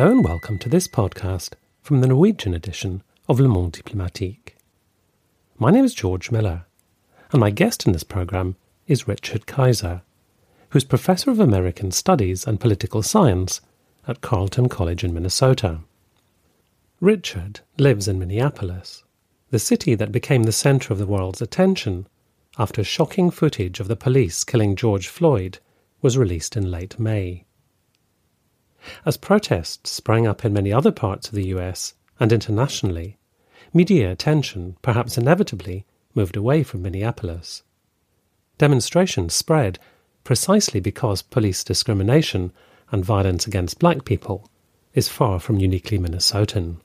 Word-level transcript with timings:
Hello 0.00 0.12
and 0.12 0.24
welcome 0.24 0.58
to 0.60 0.70
this 0.70 0.88
podcast 0.88 1.52
from 1.82 2.00
the 2.00 2.06
Norwegian 2.06 2.54
edition 2.54 3.02
of 3.28 3.38
Le 3.38 3.48
Monde 3.48 3.72
Diplomatique. 3.72 4.56
My 5.58 5.70
name 5.70 5.84
is 5.84 5.92
George 5.92 6.30
Miller, 6.30 6.64
and 7.32 7.38
my 7.38 7.50
guest 7.50 7.84
in 7.84 7.92
this 7.92 8.02
programme 8.02 8.56
is 8.86 9.06
Richard 9.06 9.44
Keiser, 9.44 10.00
who's 10.70 10.84
Professor 10.84 11.30
of 11.30 11.38
American 11.38 11.90
Studies 11.90 12.46
and 12.46 12.58
Political 12.58 13.02
Science 13.02 13.60
at 14.08 14.22
Carleton 14.22 14.70
College 14.70 15.04
in 15.04 15.12
Minnesota. 15.12 15.80
Richard 17.02 17.60
lives 17.76 18.08
in 18.08 18.18
Minneapolis, 18.18 19.04
the 19.50 19.58
city 19.58 19.94
that 19.94 20.10
became 20.10 20.44
the 20.44 20.50
centre 20.50 20.94
of 20.94 20.98
the 20.98 21.04
world's 21.04 21.42
attention 21.42 22.06
after 22.58 22.82
shocking 22.82 23.30
footage 23.30 23.80
of 23.80 23.88
the 23.88 23.96
police 23.96 24.44
killing 24.44 24.76
George 24.76 25.08
Floyd 25.08 25.58
was 26.00 26.16
released 26.16 26.56
in 26.56 26.70
late 26.70 26.98
May. 26.98 27.44
As 29.04 29.16
protests 29.16 29.90
sprang 29.90 30.26
up 30.26 30.44
in 30.44 30.52
many 30.52 30.72
other 30.72 30.92
parts 30.92 31.28
of 31.28 31.34
the 31.34 31.48
US 31.48 31.94
and 32.18 32.32
internationally, 32.32 33.18
media 33.72 34.10
attention, 34.10 34.76
perhaps 34.82 35.18
inevitably, 35.18 35.84
moved 36.14 36.36
away 36.36 36.62
from 36.62 36.82
Minneapolis. 36.82 37.62
Demonstrations 38.58 39.34
spread 39.34 39.78
precisely 40.24 40.80
because 40.80 41.22
police 41.22 41.64
discrimination 41.64 42.52
and 42.90 43.04
violence 43.04 43.46
against 43.46 43.78
black 43.78 44.04
people 44.04 44.50
is 44.94 45.08
far 45.08 45.38
from 45.38 45.58
uniquely 45.58 45.98
Minnesotan. 45.98 46.76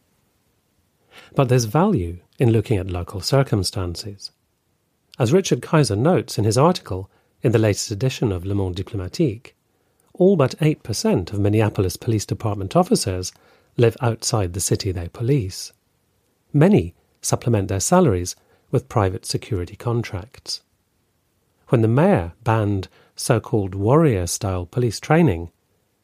But 1.33 1.49
there's 1.49 1.65
value 1.65 2.19
in 2.37 2.51
looking 2.51 2.77
at 2.77 2.87
local 2.87 3.21
circumstances. 3.21 4.31
As 5.17 5.33
Richard 5.33 5.61
Keiser 5.61 5.97
notes 5.97 6.37
in 6.37 6.43
his 6.43 6.57
article 6.57 7.09
in 7.41 7.51
the 7.51 7.59
latest 7.59 7.89
edition 7.89 8.31
of 8.31 8.45
Le 8.45 8.53
Monde 8.53 8.75
Diplomatique, 8.75 9.54
all 10.17 10.35
but 10.35 10.57
8% 10.59 11.33
of 11.33 11.39
Minneapolis 11.39 11.97
Police 11.97 12.25
Department 12.25 12.75
officers 12.75 13.31
live 13.77 13.97
outside 14.01 14.53
the 14.53 14.59
city 14.59 14.91
they 14.91 15.09
police. 15.09 15.73
Many 16.53 16.95
supplement 17.21 17.67
their 17.67 17.79
salaries 17.79 18.35
with 18.71 18.89
private 18.89 19.25
security 19.25 19.75
contracts. 19.75 20.61
When 21.69 21.81
the 21.81 21.87
mayor 21.87 22.33
banned 22.43 22.87
so 23.15 23.39
called 23.39 23.75
warrior 23.75 24.27
style 24.27 24.65
police 24.65 24.99
training, 24.99 25.51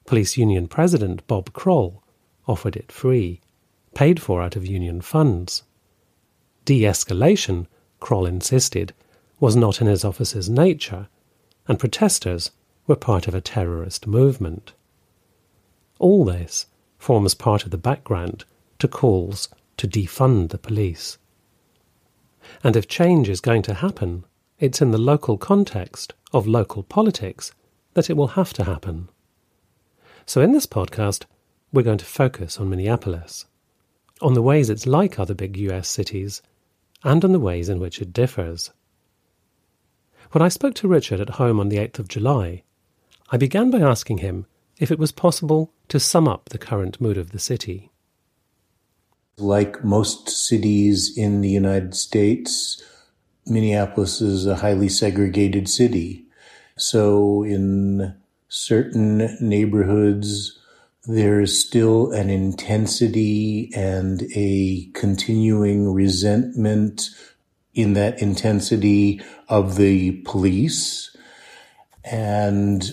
police 0.06 0.38
union 0.38 0.68
president 0.68 1.26
Bob 1.28 1.54
Kroll 1.54 2.04
offered 2.48 2.76
it 2.76 2.92
free, 2.92 3.40
paid 3.94 4.22
for 4.22 4.42
out 4.42 4.56
of 4.56 4.66
union 4.66 5.02
funds. 5.02 5.64
De 6.66 6.82
escalation, 6.82 7.68
Kroll 8.00 8.26
insisted, 8.26 8.94
was 9.40 9.56
not 9.56 9.82
in 9.82 9.88
his 9.88 10.04
office's 10.04 10.50
nature, 10.50 11.08
and 11.68 11.80
protesters 11.80 12.52
were 12.92 12.96
part 12.98 13.26
of 13.26 13.34
a 13.34 13.40
terrorist 13.40 14.06
movement. 14.06 14.74
All 15.98 16.26
this 16.26 16.66
forms 16.98 17.34
part 17.34 17.64
of 17.64 17.72
the 17.72 17.78
background 17.78 18.44
to 18.80 18.88
calls 18.90 19.48
to 19.78 19.88
defund 19.88 20.50
the 20.50 20.58
police. 20.58 21.18
And 22.66 22.76
if 22.76 22.90
change 22.90 23.30
is 23.30 23.40
going 23.40 23.62
to 23.62 23.76
happen, 23.76 24.26
it's 24.60 24.82
in 24.82 24.92
the 24.92 24.98
local 24.98 25.38
context 25.38 26.14
of 26.34 26.48
local 26.48 26.84
politics 26.84 27.54
that 27.94 28.10
it 28.10 28.18
will 28.18 28.36
have 28.36 28.52
to 28.56 28.66
happen. 28.66 29.08
So, 30.26 30.42
in 30.42 30.52
this 30.52 30.66
podcast, 30.66 31.24
we're 31.72 31.84
going 31.84 31.98
to 31.98 32.18
focus 32.20 32.60
on 32.60 32.70
Minneapolis, 32.70 33.46
on 34.22 34.34
the 34.34 34.42
ways 34.42 34.70
it's 34.70 34.86
like 34.86 35.18
other 35.18 35.34
big 35.34 35.56
US 35.56 35.88
cities, 35.88 36.42
and 37.06 37.24
on 37.24 37.32
the 37.32 37.40
ways 37.40 37.70
in 37.70 37.80
which 37.80 38.02
it 38.02 38.12
differs. 38.12 38.72
When 40.32 40.42
I 40.42 40.50
spoke 40.50 40.74
to 40.76 40.90
Richard 40.90 41.22
at 41.22 41.38
home 41.40 41.58
on 41.58 41.70
the 41.70 41.78
8th 41.78 42.00
of 42.00 42.10
July, 42.10 42.64
I 43.34 43.38
began 43.38 43.72
by 43.72 43.80
asking 43.80 44.18
him 44.18 44.46
if 44.78 44.92
it 44.92 45.00
was 45.00 45.14
possible 45.14 45.72
to 45.88 46.02
sum 46.02 46.28
up 46.28 46.50
the 46.50 46.58
current 46.58 47.00
mood 47.00 47.18
of 47.18 47.32
the 47.32 47.40
city. 47.40 47.90
Like 49.38 49.86
most 49.86 50.30
cities 50.30 51.18
in 51.18 51.40
the 51.40 51.50
United 51.50 51.96
States, 51.96 52.84
Minneapolis 53.46 54.20
is 54.20 54.46
a 54.46 54.58
highly 54.58 54.90
segregated 54.90 55.70
city. 55.70 56.26
So 56.78 57.44
in 57.44 58.16
certain 58.50 59.38
neighborhoods, 59.40 60.60
there 61.08 61.40
is 61.40 61.66
still 61.66 62.12
an 62.12 62.30
intensity 62.30 63.72
and 63.74 64.24
a 64.36 64.90
continuing 64.94 65.94
resentment 65.94 67.10
in 67.74 67.94
that 67.94 68.22
intensity 68.22 69.22
of 69.48 69.78
the 69.78 70.12
police. 70.26 71.16
And 72.04 72.92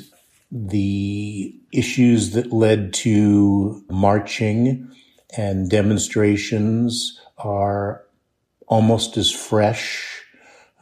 the 0.51 1.55
issues 1.73 2.33
that 2.33 2.53
led 2.53 2.93
to 2.95 3.85
marching 3.91 4.91
and 5.37 5.69
demonstrations 5.69 7.21
are 7.37 8.05
almost 8.67 9.17
as 9.17 9.31
fresh 9.31 10.25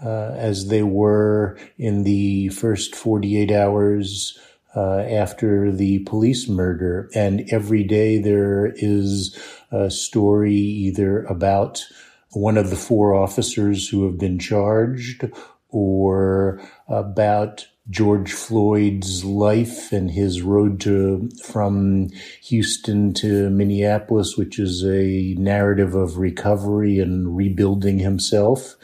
uh, 0.04 0.32
as 0.36 0.68
they 0.68 0.82
were 0.82 1.58
in 1.78 2.04
the 2.04 2.48
first 2.50 2.94
48 2.94 3.50
hours 3.50 4.38
uh, 4.76 4.98
after 5.00 5.72
the 5.72 6.00
police 6.00 6.48
murder. 6.48 7.08
And 7.14 7.48
every 7.50 7.82
day 7.82 8.18
there 8.18 8.72
is 8.76 9.36
a 9.72 9.90
story 9.90 10.54
either 10.54 11.24
about 11.24 11.84
one 12.32 12.58
of 12.58 12.70
the 12.70 12.76
four 12.76 13.14
officers 13.14 13.88
who 13.88 14.04
have 14.04 14.18
been 14.18 14.38
charged 14.38 15.24
or 15.70 16.60
about 16.88 17.66
George 17.88 18.32
Floyd's 18.32 19.24
life 19.24 19.92
and 19.92 20.10
his 20.10 20.42
road 20.42 20.80
to 20.80 21.30
from 21.44 22.08
Houston 22.42 23.14
to 23.14 23.48
Minneapolis, 23.50 24.36
which 24.36 24.58
is 24.58 24.84
a 24.84 25.34
narrative 25.38 25.94
of 25.94 26.18
recovery 26.18 26.98
and 26.98 27.36
rebuilding 27.36 28.00
himself 28.00 28.74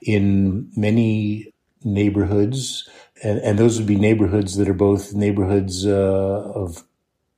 in 0.00 0.70
many 0.76 1.52
neighborhoods. 1.82 2.88
And, 3.22 3.38
and 3.40 3.58
those 3.58 3.78
would 3.78 3.86
be 3.86 3.96
neighborhoods 3.96 4.56
that 4.56 4.68
are 4.68 4.74
both 4.74 5.14
neighborhoods 5.14 5.86
uh, 5.86 6.52
of 6.54 6.84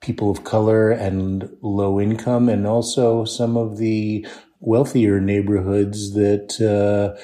people 0.01 0.31
of 0.31 0.45
color 0.45 0.91
and 0.91 1.57
low 1.63 2.01
income, 2.01 2.49
and 2.49 2.67
also 2.67 3.25
some 3.25 3.57
of 3.57 3.79
the 3.79 4.27
wealthier 4.61 5.21
neighborhoods 5.21 6.13
that 6.15 6.61
uh, 6.61 7.19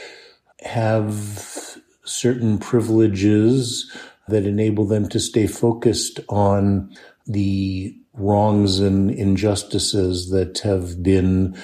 have 0.67 1.74
certain 2.05 2.59
privileges 2.59 3.91
that 4.29 4.47
enable 4.47 4.87
them 4.87 5.09
to 5.09 5.21
stay 5.21 5.47
focused 5.47 6.21
on 6.29 6.95
the 7.27 7.97
wrongs 8.15 8.81
and 8.81 9.11
injustices 9.11 10.31
that 10.31 10.59
have 10.61 11.03
been 11.03 11.57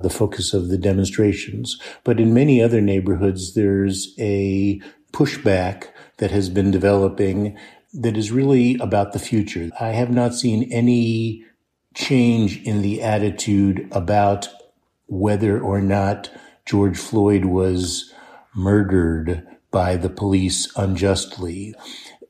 the 0.00 0.10
focus 0.10 0.52
of 0.52 0.68
the 0.68 0.78
demonstrations. 0.78 1.78
But 2.02 2.20
in 2.20 2.34
many 2.34 2.62
other 2.62 2.80
neighborhoods, 2.80 3.54
there's 3.54 4.14
a 4.18 4.80
pushback 5.12 5.88
that 6.18 6.30
has 6.30 6.48
been 6.48 6.70
developing 6.70 7.56
that 7.92 8.16
is 8.16 8.32
really 8.32 8.76
about 8.80 9.12
the 9.12 9.18
future. 9.18 9.70
I 9.80 9.88
have 9.90 10.10
not 10.10 10.34
seen 10.34 10.70
any 10.72 11.44
change 11.94 12.60
in 12.62 12.82
the 12.82 13.02
attitude 13.02 13.88
about 13.92 14.48
whether 15.06 15.60
or 15.60 15.80
not 15.80 16.28
George 16.66 16.98
Floyd 16.98 17.44
was 17.44 18.12
murdered 18.54 19.46
by 19.74 19.96
the 19.96 20.08
police 20.08 20.70
unjustly. 20.76 21.74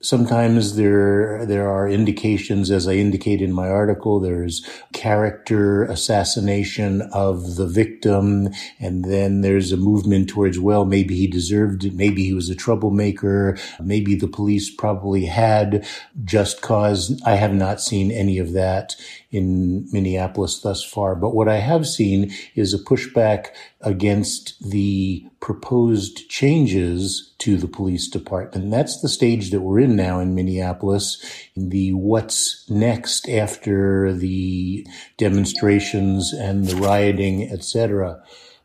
Sometimes 0.01 0.77
there, 0.77 1.47
there 1.47 1.69
are 1.69 1.89
indications, 1.89 2.71
as 2.71 2.89
I 2.89 2.95
indicate 2.95 3.41
in 3.41 3.53
my 3.53 3.69
article, 3.69 4.19
there's 4.19 4.67
character 4.93 5.85
assassination 5.85 7.03
of 7.13 7.57
the 7.57 7.67
victim. 7.67 8.49
And 8.81 9.05
then 9.05 9.43
there's 9.43 9.73
a 9.73 9.79
movement 9.79 10.29
towards, 10.29 10.59
well, 10.59 10.85
maybe 10.87 11.15
he 11.17 11.27
deserved 11.27 11.85
it. 11.85 11.95
Maybe 11.95 12.25
he 12.25 12.35
was 12.35 12.51
a 12.51 12.55
troublemaker. 12.55 13.59
Maybe 13.83 14.15
the 14.15 14.29
police 14.29 14.75
probably 14.75 15.27
had 15.27 15.87
just 16.25 16.63
cause. 16.63 17.21
I 17.25 17.37
have 17.37 17.55
not 17.55 17.81
seen 17.81 18.11
any 18.11 18.39
of 18.39 18.53
that 18.53 18.97
in 19.35 19.89
Minneapolis 19.91 20.61
thus 20.61 20.85
far. 20.85 21.17
But 21.17 21.35
what 21.35 21.49
I 21.49 21.57
have 21.57 21.89
seen 21.89 22.33
is 22.55 22.73
a 22.73 22.79
pushback 22.79 23.49
against 23.81 24.71
the 24.71 25.27
proposed 25.41 26.29
changes 26.29 27.35
to 27.39 27.57
the 27.57 27.67
police 27.67 28.07
department. 28.09 28.71
That's 28.71 29.01
the 29.01 29.09
stage 29.09 29.51
that 29.51 29.61
we're 29.61 29.81
in 29.81 29.97
now 29.97 30.21
in 30.21 30.37
Minneapolis. 30.37 31.21
The 31.57 31.93
what's 31.95 32.65
next 32.71 33.29
after 33.29 34.13
the 34.13 34.87
demonstrations 35.17 36.33
and 36.33 36.67
the 36.67 36.77
rioting, 36.77 37.51
etc. 37.51 38.23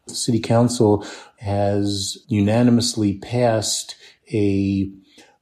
The 0.07 0.13
city 0.13 0.39
council 0.39 1.04
has 1.38 2.18
unanimously 2.27 3.18
passed 3.18 3.95
a 4.31 4.92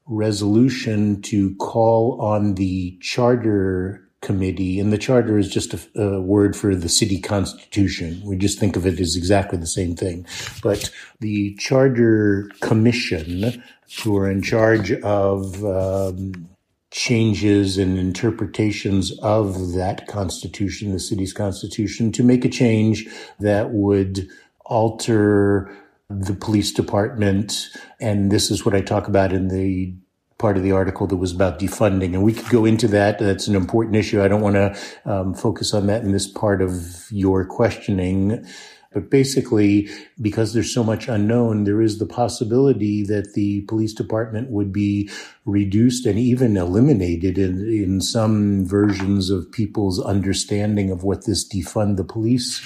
resolution 0.06 1.22
to 1.22 1.54
call 1.56 2.22
on 2.22 2.56
the 2.56 2.98
charter 3.02 4.07
committee, 4.28 4.78
and 4.78 4.92
the 4.92 4.98
charter 4.98 5.38
is 5.38 5.50
just 5.50 5.74
a, 5.74 6.02
a, 6.02 6.22
word 6.22 6.54
for 6.54 6.76
the 6.76 6.90
city 6.90 7.20
constitution. 7.20 8.22
We 8.26 8.36
just 8.36 8.60
think 8.60 8.76
of 8.76 8.86
it 8.86 9.00
as 9.00 9.16
exactly 9.16 9.58
the 9.58 9.66
same 9.66 9.96
thing. 9.96 10.28
But 10.62 10.92
the 11.22 11.56
charter 11.56 12.52
commission, 12.60 13.64
who 14.04 14.18
are 14.18 14.30
in 14.30 14.42
charge 14.42 14.92
of 14.92 15.64
um, 15.64 16.50
changes 16.92 17.78
and 17.78 17.98
interpretations 17.98 19.18
of 19.20 19.72
that 19.72 20.08
constitution, 20.08 20.92
the 20.92 21.00
city's 21.00 21.32
constitution, 21.32 22.12
to 22.12 22.22
make 22.22 22.44
a 22.44 22.50
change 22.50 23.08
that 23.40 23.72
would 23.72 24.28
alter 24.66 25.74
the 26.10 26.34
police 26.34 26.74
department. 26.74 27.70
And 28.02 28.30
this 28.30 28.52
is 28.52 28.66
what 28.66 28.76
I 28.76 28.82
talk 28.82 29.08
about 29.08 29.32
in 29.32 29.48
the 29.48 29.96
part 30.38 30.58
of 30.58 30.64
the 30.64 30.72
article 30.72 31.08
that 31.08 31.18
was 31.18 31.34
about 31.34 31.60
defunding. 31.60 32.14
And 32.14 32.24
we 32.24 32.34
could 32.34 32.50
go 32.50 32.66
into 32.66 32.88
that. 32.90 33.20
That's 33.20 33.48
an 33.48 33.56
important 33.56 33.96
issue. 33.96 34.22
I 34.22 34.28
don't 34.28 34.42
want 34.42 34.56
to 34.56 34.78
um, 35.06 35.34
focus 35.34 35.74
on 35.74 35.88
that 35.88 36.04
in 36.04 36.12
this 36.12 36.28
part 36.28 36.62
of 36.62 37.06
your 37.12 37.44
questioning. 37.46 38.46
But 38.94 39.10
basically, 39.10 39.90
because 40.22 40.54
there's 40.54 40.74
so 40.74 40.84
much 40.84 41.08
unknown, 41.08 41.66
there 41.66 41.82
is 41.82 42.00
the 42.00 42.06
possibility 42.06 43.04
that 43.04 43.34
the 43.34 43.62
police 43.62 43.94
department 43.94 44.50
would 44.50 44.72
be 44.72 45.10
reduced 45.46 46.06
and 46.06 46.18
even 46.18 46.56
eliminated 46.56 47.38
in, 47.38 47.60
in 47.68 48.02
some 48.02 48.66
versions 48.66 49.30
of 49.30 49.52
people's 49.52 50.00
understanding 50.04 50.90
of 50.90 51.04
what 51.04 51.26
this 51.26 51.48
defund 51.48 51.98
the 51.98 52.04
police 52.04 52.62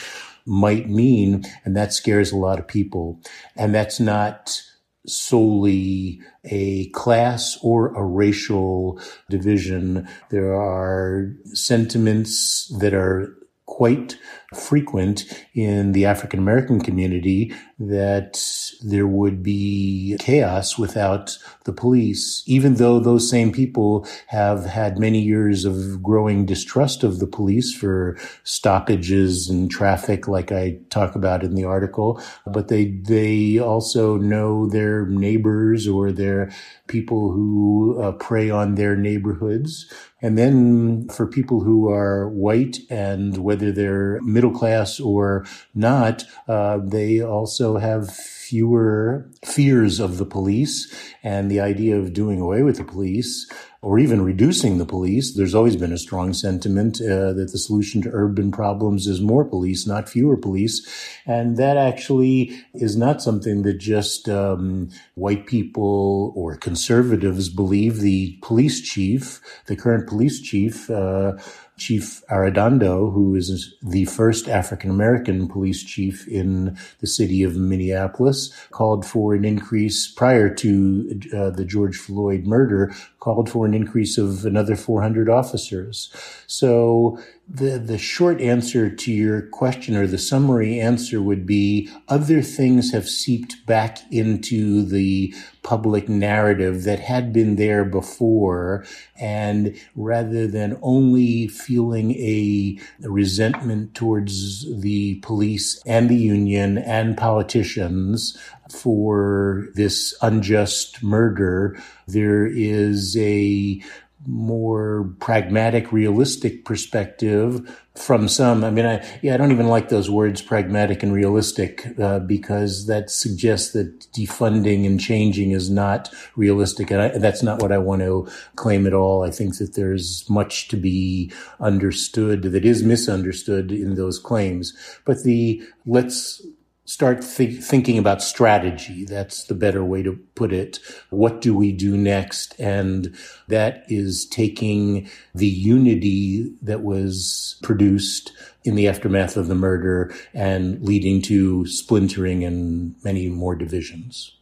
might 0.46 0.90
mean. 0.90 1.44
And 1.66 1.76
that 1.76 1.94
scares 1.94 2.32
a 2.32 2.38
lot 2.38 2.60
of 2.60 2.68
people. 2.68 3.20
And 3.56 3.74
that's 3.74 4.00
not 4.00 4.62
solely 5.06 6.20
a 6.46 6.90
class 6.90 7.58
or 7.62 7.94
a 7.96 8.04
racial 8.04 9.00
division. 9.30 10.08
There 10.30 10.54
are 10.54 11.34
sentiments 11.54 12.72
that 12.80 12.94
are 12.94 13.36
quite 13.66 14.18
frequent 14.54 15.24
in 15.54 15.94
the 15.94 16.06
African 16.06 16.40
American 16.40 16.82
community 16.82 17.54
that 17.80 18.44
there 18.84 19.08
would 19.08 19.42
be 19.42 20.18
chaos 20.20 20.78
without 20.78 21.38
the 21.64 21.74
police, 21.74 22.44
even 22.46 22.76
though 22.76 23.00
those 23.00 23.30
same 23.30 23.52
people 23.52 24.06
have 24.28 24.66
had 24.66 25.00
many 25.00 25.22
years 25.22 25.64
of 25.64 26.04
growing 26.04 26.46
distrust 26.46 27.04
of 27.04 27.20
the 27.20 27.28
police 27.28 27.74
for 27.74 28.18
stoppages 28.44 29.50
and 29.50 29.72
traffic, 29.72 30.28
like 30.28 30.52
I 30.52 30.80
talk 30.90 31.16
about 31.16 31.44
in 31.44 31.56
the 31.56 31.64
article. 31.64 32.22
But 32.46 32.68
they, 32.68 32.86
they 32.86 33.58
also 33.58 34.18
know 34.18 34.68
their 34.68 35.06
neighbors 35.06 35.88
or 35.88 36.12
their 36.12 36.52
people 36.88 37.32
who 37.32 38.00
uh, 38.02 38.12
prey 38.14 38.50
on 38.50 38.76
their 38.76 38.96
neighborhoods. 38.96 39.92
And 40.22 40.38
then 40.38 41.08
for 41.10 41.26
people 41.26 41.62
who 41.62 41.90
are 41.90 42.30
white 42.30 42.78
and 42.90 43.38
whether 43.38 43.72
they're 43.72 44.22
middle 44.22 44.52
class 44.52 45.00
or 45.00 45.46
not, 45.74 46.24
uh, 46.48 46.80
they 46.84 47.22
also 47.22 47.78
have 47.78 48.12
fewer 48.12 49.30
fears 49.44 50.00
of 50.00 50.18
the 50.18 50.26
police 50.26 50.94
and 51.24 51.50
the 51.50 51.60
idea 51.60 51.98
of 51.98 52.14
doing 52.14 52.40
away 52.40 52.62
with 52.64 52.78
the 52.78 52.84
police 52.84 53.50
or 53.84 53.98
even 53.98 54.22
reducing 54.22 54.78
the 54.78 54.86
police. 54.86 55.34
There's 55.34 55.56
always 55.56 55.76
been 55.76 55.92
a 55.92 55.98
strong 55.98 56.34
sentiment 56.34 57.02
uh, 57.02 57.34
that 57.34 57.50
the 57.52 57.58
solution 57.58 58.02
to 58.04 58.12
urban 58.14 58.52
problems 58.52 59.08
is 59.08 59.22
more 59.22 59.44
police, 59.44 59.88
not 59.88 60.08
fewer 60.08 60.38
police. 60.38 60.88
And 61.26 61.58
that 61.58 61.78
actually 61.78 62.52
is 62.76 62.96
not 62.96 63.24
something 63.24 63.64
that 63.64 63.80
just 63.80 64.30
um, 64.30 64.90
white 65.16 65.48
people 65.48 66.32
or 66.36 66.58
conservatives 66.58 67.50
believe. 67.50 68.02
The 68.02 68.38
police 68.44 68.82
chief, 68.82 69.42
the 69.66 69.76
current 69.76 70.08
police 70.08 70.42
chief, 70.42 70.90
uh, 70.90 71.34
Chief 71.82 72.22
Arradondo, 72.30 73.12
who 73.12 73.34
is 73.34 73.74
the 73.82 74.06
first 74.06 74.48
African 74.48 74.92
American 74.92 75.48
police 75.48 75.84
chief 75.84 76.28
in 76.28 76.78
the 77.00 77.08
city 77.08 77.42
of 77.42 77.56
Minneapolis, 77.56 78.54
called 78.70 79.04
for 79.04 79.34
an 79.34 79.44
increase 79.44 80.08
prior 80.08 80.54
to 80.54 81.20
uh, 81.36 81.50
the 81.50 81.66
George 81.66 81.98
Floyd 81.98 82.46
murder, 82.46 82.94
called 83.22 83.48
for 83.48 83.68
an 83.68 83.74
increase 83.76 84.18
of 84.18 84.46
another 84.46 84.76
400 84.76 85.30
officers. 85.30 86.12
So 86.48 87.20
the, 87.48 87.78
the 87.78 88.00
short 88.00 88.42
answer 88.42 88.90
to 88.90 89.12
your 89.12 89.44
question 89.44 89.96
or 89.96 90.08
the 90.08 90.18
summary 90.18 90.80
answer 90.80 91.22
would 91.22 91.46
be 91.46 91.88
other 92.08 92.42
things 92.42 92.92
have 92.94 93.08
seeped 93.08 93.64
back 93.68 94.00
into 94.12 94.84
the 94.84 95.36
public 95.62 96.10
narrative 96.10 96.84
that 96.86 97.00
had 97.00 97.32
been 97.32 97.58
there 97.58 97.86
before. 97.86 98.86
And 99.20 99.80
rather 99.96 100.48
than 100.48 100.80
only 100.82 101.48
feeling 101.48 102.14
a 102.14 102.80
resentment 103.02 103.94
towards 103.94 104.66
the 104.82 105.16
police 105.16 105.80
and 105.86 106.10
the 106.10 106.16
union 106.16 106.80
and 106.80 107.16
politicians, 107.16 108.36
for 108.72 109.68
this 109.76 110.16
unjust 110.22 111.04
murder, 111.04 111.78
there 112.08 112.46
is 112.46 113.16
a 113.18 113.82
more 114.28 115.12
pragmatic, 115.20 115.92
realistic 115.92 116.64
perspective 116.64 117.78
from 117.96 118.28
some. 118.28 118.64
I 118.64 118.70
mean, 118.70 118.86
I, 118.86 119.04
yeah, 119.22 119.34
I 119.34 119.38
don't 119.38 119.52
even 119.52 119.68
like 119.68 119.90
those 119.90 120.12
words 120.12 120.44
pragmatic 120.44 121.02
and 121.02 121.12
realistic, 121.12 121.88
uh, 122.00 122.20
because 122.20 122.86
that 122.86 123.10
suggests 123.10 123.74
that 123.74 124.00
defunding 124.14 124.86
and 124.86 125.00
changing 125.00 125.52
is 125.52 125.72
not 125.72 126.14
realistic. 126.36 126.92
And 126.92 127.02
I, 127.02 127.18
that's 127.18 127.42
not 127.42 127.62
what 127.64 127.72
I 127.72 127.80
want 127.80 128.04
to 128.04 128.28
claim 128.56 128.86
at 128.86 128.94
all. 128.94 129.24
I 129.24 129.32
think 129.32 129.58
that 129.58 129.74
there's 129.74 130.30
much 130.30 130.68
to 130.68 130.78
be 130.78 131.32
understood 131.60 132.44
that 132.44 132.66
is 132.66 132.84
misunderstood 132.84 133.72
in 133.72 133.96
those 133.96 134.20
claims. 134.20 134.74
But 135.04 135.24
the 135.24 135.64
let's 135.86 136.46
start 136.92 137.22
th- 137.22 137.64
thinking 137.64 137.98
about 137.98 138.22
strategy. 138.22 139.06
That's 139.06 139.46
the 139.46 139.54
better 139.54 139.82
way 139.82 140.04
to 140.04 140.20
put 140.36 140.52
it. 140.52 140.80
What 141.10 141.40
do 141.40 141.56
we 141.56 141.72
do 141.72 141.96
next? 141.96 142.54
And 142.60 143.16
that 143.48 143.86
is 143.88 144.26
taking 144.26 145.10
the 145.34 145.48
unity 145.48 146.54
that 146.62 146.82
was 146.84 147.56
produced 147.64 148.34
in 148.66 148.76
the 148.76 148.90
aftermath 148.90 149.38
of 149.38 149.48
the 149.48 149.56
murder 149.56 150.14
and 150.34 150.84
leading 150.84 151.22
to 151.24 151.66
splintering 151.66 152.44
and 152.44 152.94
many 153.06 153.30
more 153.30 153.56
divisions. 153.56 154.36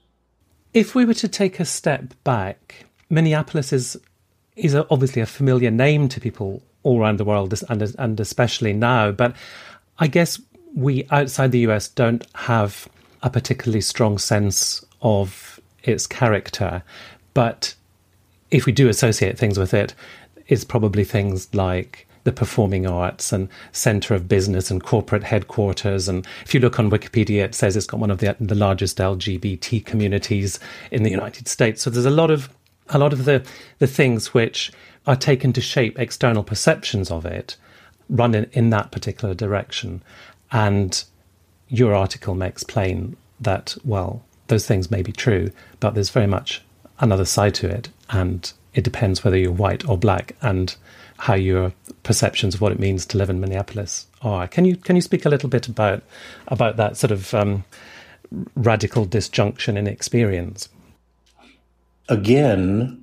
If 0.74 0.96
we 0.96 1.06
were 1.06 1.14
to 1.16 1.28
take 1.28 1.60
a 1.60 1.66
step 1.66 2.16
back, 2.24 2.86
Minneapolis 3.12 3.72
is 3.72 3.96
is 4.56 4.76
obviously 4.76 5.22
a 5.22 5.26
familiar 5.26 5.72
name 5.72 6.10
to 6.10 6.20
people 6.20 6.64
all 6.82 7.00
around 7.00 7.18
the 7.18 7.26
world 7.26 7.54
and 7.70 7.94
and 7.98 8.20
especially 8.20 8.74
now, 8.74 9.12
but 9.12 9.36
I 10.00 10.08
guess 10.08 10.42
we 10.76 11.08
outside 11.12 11.52
the 11.52 11.60
US 11.60 11.88
don't 11.88 12.26
have 12.36 12.88
a 13.22 13.30
particularly 13.30 13.82
strong 13.82 14.18
sense 14.18 14.86
of 15.02 15.60
its 15.84 16.08
character. 16.08 16.84
But 17.34 17.76
if 18.52 18.66
we 18.66 18.72
do 18.72 18.90
associate 18.90 19.38
things 19.38 19.58
with 19.58 19.74
it, 19.74 19.94
it's 20.48 20.64
probably 20.64 21.04
things 21.04 21.54
like 21.54 22.08
the 22.24 22.32
performing 22.32 22.86
arts 22.86 23.32
and 23.32 23.48
center 23.72 24.14
of 24.14 24.28
business 24.28 24.70
and 24.70 24.84
corporate 24.84 25.24
headquarters. 25.24 26.10
And 26.10 26.28
if 26.46 26.54
you 26.54 26.60
look 26.60 26.80
on 26.80 26.92
Wikipedia, 26.92 27.44
it 27.44 27.56
says 27.56 27.76
it's 27.76 27.86
got 27.86 28.00
one 28.00 28.12
of 28.12 28.20
the, 28.20 28.36
the 28.40 28.56
largest 28.56 28.98
LGBT 28.98 29.86
communities 29.86 30.60
in 30.92 31.04
the 31.04 31.10
United 31.10 31.48
States. 31.48 31.82
So 31.82 31.90
there's 31.90 32.06
a 32.06 32.12
lot 32.12 32.32
of 32.32 32.50
a 32.92 32.98
lot 32.98 33.14
of 33.14 33.26
the, 33.26 33.46
the 33.78 33.86
things 33.86 34.34
which 34.34 34.72
are 35.06 35.16
taken 35.16 35.54
to 35.54 35.62
shape 35.62 36.00
external 36.00 36.44
perceptions 36.44 37.12
of 37.12 37.24
it 37.24 37.56
run 38.10 38.34
in, 38.34 38.50
in 38.54 38.72
that 38.72 38.92
particular 38.92 39.36
direction. 39.36 40.02
And 40.52 41.04
your 41.68 41.94
article 41.94 42.36
makes 42.36 42.64
plain 42.64 43.16
that, 43.40 43.78
well, 43.84 44.24
those 44.48 44.66
things 44.66 44.90
may 44.90 45.02
be 45.02 45.12
true, 45.12 45.52
but 45.80 45.94
there's 45.94 46.10
very 46.10 46.28
much 46.28 46.62
another 47.00 47.26
side 47.26 47.56
to 47.56 47.70
it. 47.70 47.90
And 48.10 48.52
it 48.74 48.84
depends 48.84 49.24
whether 49.24 49.38
you're 49.38 49.52
white 49.52 49.88
or 49.88 49.98
black 49.98 50.36
and 50.42 50.76
how 51.18 51.36
your 51.36 51.74
perceptions 52.04 52.56
of 52.56 52.62
what 52.62 52.72
it 52.72 52.80
means 52.80 53.06
to 53.06 53.18
live 53.18 53.30
in 53.30 53.40
Minneapolis 53.40 54.08
are. 54.22 54.48
Can 54.48 54.66
you 54.66 54.76
can 54.76 54.96
you 54.96 55.02
speak 55.02 55.26
a 55.26 55.30
little 55.30 55.50
bit 55.50 55.68
about 55.68 56.02
about 56.48 56.78
that 56.78 56.98
sort 56.98 57.12
of 57.12 57.34
um, 57.34 57.66
radical 58.56 59.06
disjunction 59.06 59.78
in 59.78 59.86
experience? 59.88 60.70
Again, 62.08 62.99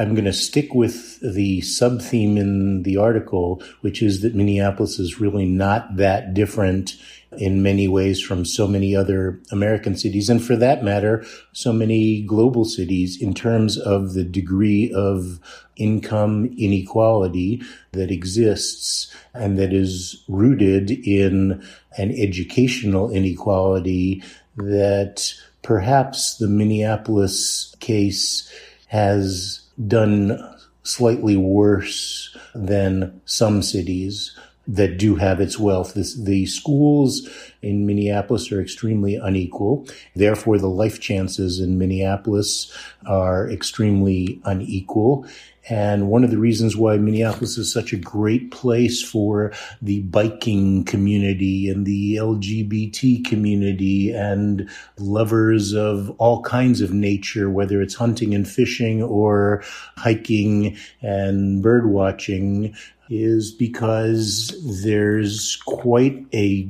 I'm 0.00 0.14
going 0.14 0.24
to 0.24 0.32
stick 0.32 0.72
with 0.72 1.20
the 1.20 1.60
sub 1.60 2.00
theme 2.00 2.38
in 2.38 2.84
the 2.84 2.96
article, 2.96 3.62
which 3.82 4.02
is 4.02 4.22
that 4.22 4.34
Minneapolis 4.34 4.98
is 4.98 5.20
really 5.20 5.44
not 5.44 5.96
that 5.96 6.32
different 6.32 6.96
in 7.36 7.62
many 7.62 7.86
ways 7.86 8.18
from 8.18 8.46
so 8.46 8.66
many 8.66 8.96
other 8.96 9.38
American 9.52 9.94
cities. 9.94 10.30
And 10.30 10.42
for 10.42 10.56
that 10.56 10.82
matter, 10.82 11.22
so 11.52 11.70
many 11.70 12.22
global 12.22 12.64
cities 12.64 13.20
in 13.20 13.34
terms 13.34 13.76
of 13.76 14.14
the 14.14 14.24
degree 14.24 14.90
of 14.90 15.38
income 15.76 16.46
inequality 16.56 17.62
that 17.92 18.10
exists 18.10 19.14
and 19.34 19.58
that 19.58 19.74
is 19.74 20.24
rooted 20.28 20.90
in 20.90 21.62
an 21.98 22.10
educational 22.12 23.10
inequality 23.10 24.22
that 24.56 25.34
perhaps 25.62 26.38
the 26.38 26.48
Minneapolis 26.48 27.76
case 27.80 28.50
has 28.86 29.60
done 29.86 30.56
slightly 30.82 31.36
worse 31.36 32.36
than 32.54 33.20
some 33.24 33.62
cities 33.62 34.36
that 34.66 34.98
do 34.98 35.16
have 35.16 35.40
its 35.40 35.58
wealth. 35.58 35.94
This, 35.94 36.14
the 36.14 36.46
schools 36.46 37.28
in 37.60 37.86
Minneapolis 37.86 38.52
are 38.52 38.60
extremely 38.60 39.16
unequal. 39.16 39.86
Therefore, 40.14 40.58
the 40.58 40.68
life 40.68 41.00
chances 41.00 41.58
in 41.58 41.78
Minneapolis 41.78 42.72
are 43.06 43.50
extremely 43.50 44.40
unequal. 44.44 45.26
And 45.70 46.08
one 46.08 46.24
of 46.24 46.32
the 46.32 46.38
reasons 46.38 46.76
why 46.76 46.98
Minneapolis 46.98 47.56
is 47.56 47.72
such 47.72 47.92
a 47.92 47.96
great 47.96 48.50
place 48.50 49.00
for 49.02 49.52
the 49.80 50.00
biking 50.00 50.84
community 50.84 51.68
and 51.68 51.86
the 51.86 52.16
LGBT 52.16 53.24
community 53.24 54.10
and 54.10 54.68
lovers 54.98 55.72
of 55.72 56.10
all 56.18 56.42
kinds 56.42 56.80
of 56.80 56.92
nature, 56.92 57.48
whether 57.48 57.80
it's 57.80 57.94
hunting 57.94 58.34
and 58.34 58.48
fishing 58.48 59.00
or 59.00 59.62
hiking 59.96 60.76
and 61.02 61.62
bird 61.62 61.88
watching, 61.88 62.74
is 63.08 63.52
because 63.52 64.52
there's 64.82 65.56
quite 65.66 66.26
a 66.34 66.68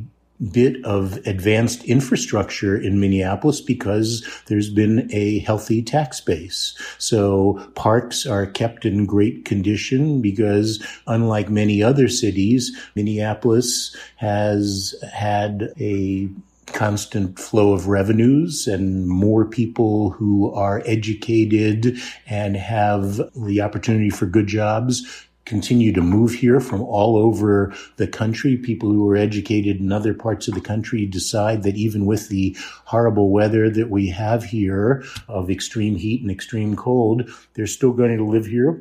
bit 0.53 0.83
of 0.85 1.19
advanced 1.27 1.85
infrastructure 1.85 2.77
in 2.77 3.01
Minneapolis 3.01 3.61
because 3.61 4.27
there's 4.47 4.71
been 4.71 5.09
a 5.13 5.41
healthy 5.41 5.83
tax 5.83 6.21
base. 6.21 6.75
So 6.99 7.71
parks 7.75 8.27
are 8.27 8.47
kept 8.47 8.85
in 8.85 9.07
great 9.07 9.45
condition 9.45 10.21
because 10.23 10.85
unlike 11.07 11.51
many 11.51 11.83
other 11.83 12.09
cities, 12.09 12.77
Minneapolis 12.95 13.95
has 14.17 14.95
had 15.13 15.73
a 15.79 16.29
constant 16.67 17.39
flow 17.39 17.73
of 17.73 17.89
revenues 17.89 18.67
and 18.67 19.09
more 19.09 19.45
people 19.45 20.11
who 20.11 20.53
are 20.55 20.83
educated 20.87 21.99
and 22.27 22.57
have 22.57 23.21
the 23.35 23.61
opportunity 23.61 24.09
for 24.09 24.27
good 24.27 24.47
jobs 24.47 25.27
continue 25.51 25.93
to 25.93 26.01
move 26.01 26.33
here 26.33 26.61
from 26.61 26.81
all 26.81 27.17
over 27.17 27.75
the 27.97 28.07
country. 28.07 28.57
People 28.57 28.93
who 28.93 29.11
are 29.11 29.17
educated 29.17 29.81
in 29.81 29.91
other 29.91 30.15
parts 30.15 30.47
of 30.47 30.55
the 30.55 30.61
country 30.61 31.05
decide 31.07 31.65
that 31.65 31.75
even 31.75 32.07
with 32.07 32.29
the 32.29 32.57
horrible 32.85 33.31
weather 33.31 33.69
that 33.69 33.91
we 33.91 34.07
have 34.11 34.45
here 34.45 35.03
of 35.27 35.51
extreme 35.51 35.97
heat 35.97 36.23
and 36.23 36.31
extreme 36.31 36.77
cold, 36.77 37.29
they're 37.55 37.67
still 37.67 37.93
going 37.93 38.17
to 38.17 38.25
live 38.25 38.47
here 38.47 38.81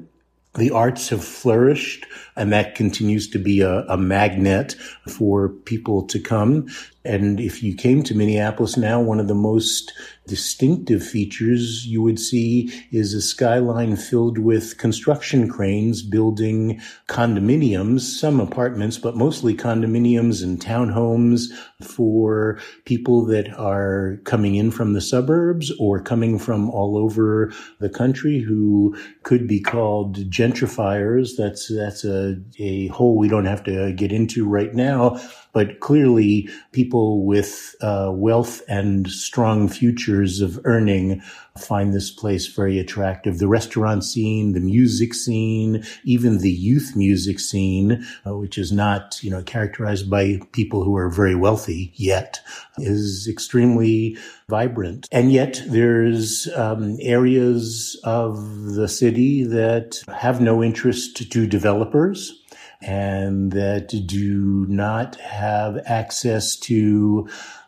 the 0.56 0.72
arts 0.72 1.10
have 1.10 1.24
flourished 1.24 2.06
and 2.36 2.52
that 2.52 2.74
continues 2.74 3.30
to 3.30 3.38
be 3.38 3.62
a, 3.62 3.86
a, 3.88 3.98
magnet 3.98 4.74
for 5.08 5.50
people 5.50 6.02
to 6.08 6.20
come. 6.20 6.68
And 7.06 7.40
if 7.40 7.64
you 7.64 7.76
came 7.76 8.04
to 8.04 8.16
Minneapolis 8.16 8.76
now, 8.76 9.00
one 9.00 9.20
of 9.20 9.28
the 9.28 9.36
most 9.36 9.94
distinctive 10.28 11.04
features 11.04 11.88
you 11.88 12.04
would 12.04 12.20
see 12.20 12.72
is 12.92 13.14
a 13.14 13.22
skyline 13.22 13.96
filled 13.96 14.38
with 14.38 14.78
construction 14.78 15.50
cranes 15.50 16.04
building 16.04 16.80
condominiums, 17.08 18.02
some 18.02 18.40
apartments, 18.40 18.98
but 19.00 19.18
mostly 19.18 19.56
condominiums 19.56 20.44
and 20.44 20.62
townhomes 20.62 21.46
for 21.82 22.60
people 22.86 23.26
that 23.26 23.50
are 23.58 24.20
coming 24.26 24.56
in 24.56 24.70
from 24.70 24.94
the 24.94 25.02
suburbs 25.02 25.72
or 25.80 26.00
coming 26.00 26.38
from 26.38 26.70
all 26.70 26.96
over 26.96 27.52
the 27.80 27.90
country 27.90 28.40
who 28.40 28.96
could 29.24 29.48
be 29.48 29.60
called 29.60 30.30
gentrifiers. 30.30 31.32
That's, 31.38 31.74
that's 31.74 32.06
a, 32.06 32.36
a 32.60 32.88
hole 32.88 33.18
we 33.18 33.30
don't 33.30 33.46
have 33.46 33.64
to 33.64 33.94
get 33.94 34.12
into 34.12 34.48
right 34.48 34.76
now. 34.76 35.20
But 35.52 35.80
clearly, 35.80 36.50
people 36.72 37.26
with 37.26 37.76
uh, 37.82 38.12
wealth 38.14 38.62
and 38.68 39.10
strong 39.10 39.68
futures 39.68 40.42
of 40.42 40.60
earning 40.64 41.22
find 41.58 41.94
this 41.94 42.10
place 42.10 42.48
very 42.48 42.80
attractive. 42.80 43.40
The 43.40 43.48
restaurant 43.48 44.04
scene, 44.04 44.54
the 44.54 44.60
music 44.60 45.14
scene, 45.14 45.84
even 46.04 46.40
the 46.40 46.52
youth 46.52 46.94
music 46.96 47.40
scene, 47.40 48.06
uh, 48.26 48.38
which 48.38 48.58
is 48.58 48.72
not, 48.72 49.22
you 49.22 49.30
know, 49.30 49.44
characterized 49.44 50.10
by 50.10 50.40
people 50.52 50.84
who 50.84 50.96
are 50.96 51.10
very 51.10 51.36
wealthy 51.36 51.92
yet, 51.96 52.40
is 52.78 53.28
extremely 53.28 54.18
vibrant. 54.48 55.08
And 55.12 55.32
yet 55.32 55.62
there's 55.68 56.48
um, 56.56 56.98
areas 57.02 58.00
of 58.04 58.74
the 58.76 58.88
city 58.88 59.44
that 59.44 60.02
have 60.08 60.42
no 60.42 60.64
interest 60.64 61.32
to 61.32 61.48
developers 61.48 62.40
and 62.82 63.52
that 63.52 63.90
do 64.06 64.66
not 64.70 65.16
have 65.18 65.80
access 65.86 66.56
to 66.56 67.28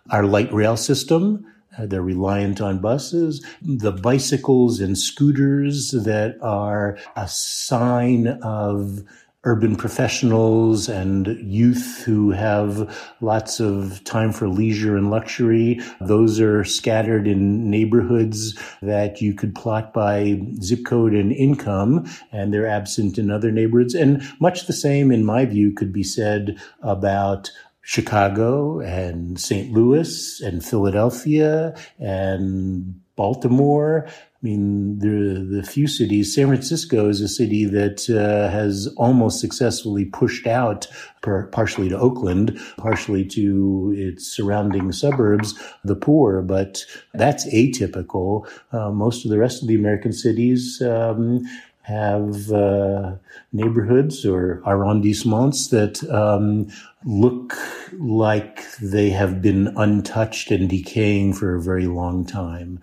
our 0.09 0.23
light 0.23 0.51
rail 0.53 0.77
system. 0.77 1.45
Uh, 1.77 1.85
they're 1.85 2.01
reliant 2.01 2.59
on 2.59 2.79
buses, 2.79 3.45
the 3.61 3.91
bicycles 3.91 4.79
and 4.79 4.97
scooters 4.97 5.91
that 5.91 6.37
are 6.41 6.97
a 7.15 7.27
sign 7.27 8.27
of 8.27 9.01
urban 9.43 9.75
professionals 9.75 10.87
and 10.87 11.27
youth 11.41 12.03
who 12.05 12.29
have 12.29 12.95
lots 13.21 13.59
of 13.59 14.03
time 14.03 14.31
for 14.31 14.47
leisure 14.47 14.95
and 14.95 15.09
luxury. 15.09 15.79
Those 15.99 16.39
are 16.39 16.63
scattered 16.63 17.27
in 17.27 17.69
neighborhoods 17.69 18.55
that 18.83 19.19
you 19.19 19.33
could 19.33 19.55
plot 19.55 19.93
by 19.93 20.39
zip 20.61 20.85
code 20.85 21.13
and 21.13 21.31
income, 21.31 22.07
and 22.31 22.53
they're 22.53 22.67
absent 22.67 23.17
in 23.17 23.31
other 23.31 23.51
neighborhoods. 23.51 23.95
And 23.95 24.23
much 24.39 24.67
the 24.67 24.73
same, 24.73 25.11
in 25.11 25.25
my 25.25 25.45
view, 25.45 25.73
could 25.73 25.91
be 25.91 26.03
said 26.03 26.59
about 26.83 27.49
Chicago 27.81 28.79
and 28.79 29.39
St. 29.39 29.71
Louis 29.73 30.39
and 30.41 30.63
Philadelphia 30.63 31.75
and 31.99 33.01
Baltimore 33.15 34.07
I 34.41 34.47
mean, 34.47 34.97
the 34.97 35.57
the 35.57 35.63
few 35.63 35.87
cities. 35.87 36.33
San 36.33 36.47
Francisco 36.47 37.07
is 37.07 37.21
a 37.21 37.27
city 37.27 37.65
that 37.65 38.09
uh, 38.09 38.49
has 38.49 38.87
almost 38.97 39.39
successfully 39.39 40.05
pushed 40.05 40.47
out, 40.47 40.87
per, 41.21 41.45
partially 41.47 41.89
to 41.89 41.97
Oakland, 41.97 42.59
partially 42.77 43.23
to 43.25 43.93
its 43.95 44.25
surrounding 44.25 44.91
suburbs, 44.91 45.53
the 45.83 45.95
poor. 45.95 46.41
But 46.41 46.83
that's 47.13 47.45
atypical. 47.53 48.47
Uh, 48.71 48.89
most 48.89 49.25
of 49.25 49.31
the 49.31 49.37
rest 49.37 49.61
of 49.61 49.67
the 49.67 49.75
American 49.75 50.13
cities. 50.13 50.81
Um, 50.81 51.43
have 51.83 52.51
uh, 52.51 53.15
neighborhoods 53.53 54.23
or 54.23 54.61
arrondissements 54.67 55.71
that 55.71 56.07
um, 56.13 56.67
look 57.05 57.57
like 57.93 58.63
they 58.79 59.09
have 59.09 59.41
been 59.41 59.73
untouched 59.75 60.51
and 60.51 60.69
decaying 60.69 61.33
for 61.33 61.55
a 61.55 61.61
very 61.61 61.87
long 61.87 62.23
time. 62.23 62.79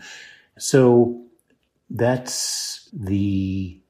So 0.59 1.27
that's 1.90 2.88
the 2.92 3.80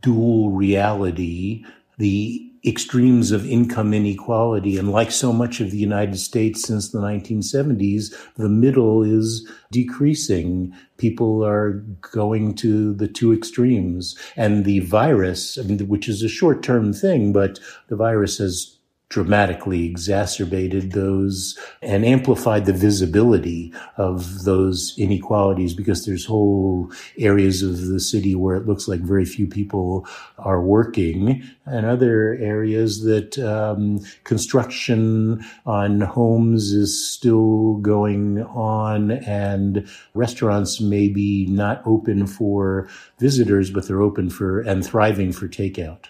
dual 0.00 0.50
reality, 0.50 1.64
the 1.98 2.44
extremes 2.66 3.30
of 3.30 3.46
income 3.46 3.94
inequality. 3.94 4.78
And 4.78 4.90
like 4.90 5.10
so 5.10 5.32
much 5.32 5.60
of 5.60 5.70
the 5.70 5.78
United 5.78 6.18
States 6.18 6.66
since 6.66 6.90
the 6.90 6.98
1970s, 6.98 8.14
the 8.36 8.48
middle 8.48 9.02
is 9.02 9.48
decreasing. 9.70 10.74
People 10.96 11.44
are 11.44 11.84
going 12.12 12.54
to 12.56 12.94
the 12.94 13.08
two 13.08 13.32
extremes. 13.32 14.16
And 14.36 14.64
the 14.64 14.80
virus, 14.80 15.58
I 15.58 15.62
mean, 15.62 15.78
which 15.88 16.08
is 16.08 16.22
a 16.22 16.28
short 16.28 16.62
term 16.62 16.92
thing, 16.92 17.32
but 17.32 17.58
the 17.88 17.96
virus 17.96 18.38
has 18.38 18.77
dramatically 19.08 19.86
exacerbated 19.86 20.92
those 20.92 21.58
and 21.80 22.04
amplified 22.04 22.66
the 22.66 22.72
visibility 22.72 23.72
of 23.96 24.44
those 24.44 24.94
inequalities 24.98 25.72
because 25.72 26.04
there's 26.04 26.26
whole 26.26 26.92
areas 27.16 27.62
of 27.62 27.86
the 27.86 28.00
city 28.00 28.34
where 28.34 28.56
it 28.56 28.66
looks 28.66 28.86
like 28.86 29.00
very 29.00 29.24
few 29.24 29.46
people 29.46 30.06
are 30.38 30.60
working 30.60 31.42
and 31.64 31.86
other 31.86 32.34
areas 32.34 33.02
that 33.02 33.38
um, 33.38 33.98
construction 34.24 35.42
on 35.64 36.02
homes 36.02 36.72
is 36.72 37.08
still 37.08 37.74
going 37.76 38.42
on 38.42 39.10
and 39.10 39.88
restaurants 40.12 40.82
may 40.82 41.08
be 41.08 41.46
not 41.46 41.80
open 41.86 42.26
for 42.26 42.86
visitors 43.18 43.70
but 43.70 43.88
they're 43.88 44.02
open 44.02 44.28
for 44.28 44.60
and 44.60 44.84
thriving 44.84 45.32
for 45.32 45.48
takeout 45.48 46.06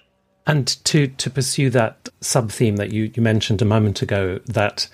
and 0.48 0.66
to, 0.84 1.08
to 1.08 1.30
pursue 1.30 1.68
that 1.70 2.08
sub 2.22 2.50
theme 2.50 2.76
that 2.76 2.90
you, 2.90 3.12
you 3.14 3.22
mentioned 3.22 3.60
a 3.60 3.66
moment 3.66 4.00
ago, 4.00 4.40
that 4.46 4.88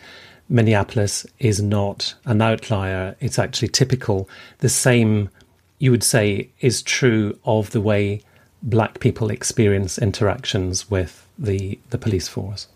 Minneapolis 0.49 1.27
is 1.39 1.63
not 1.63 2.15
an 2.25 2.43
outlier, 2.43 3.17
it's 3.21 3.39
actually 3.39 3.69
typical. 3.69 4.29
The 4.59 4.69
same, 4.69 5.31
you 5.79 5.93
would 5.93 6.03
say, 6.03 6.51
is 6.61 6.83
true 6.83 7.39
of 7.45 7.71
the 7.71 7.81
way 7.81 8.21
black 8.63 8.99
people 8.99 9.31
experience 9.31 9.97
interactions 9.97 10.91
with 10.91 11.27
the, 11.39 11.79
the 11.91 11.99
police 11.99 12.27
force. 12.27 12.67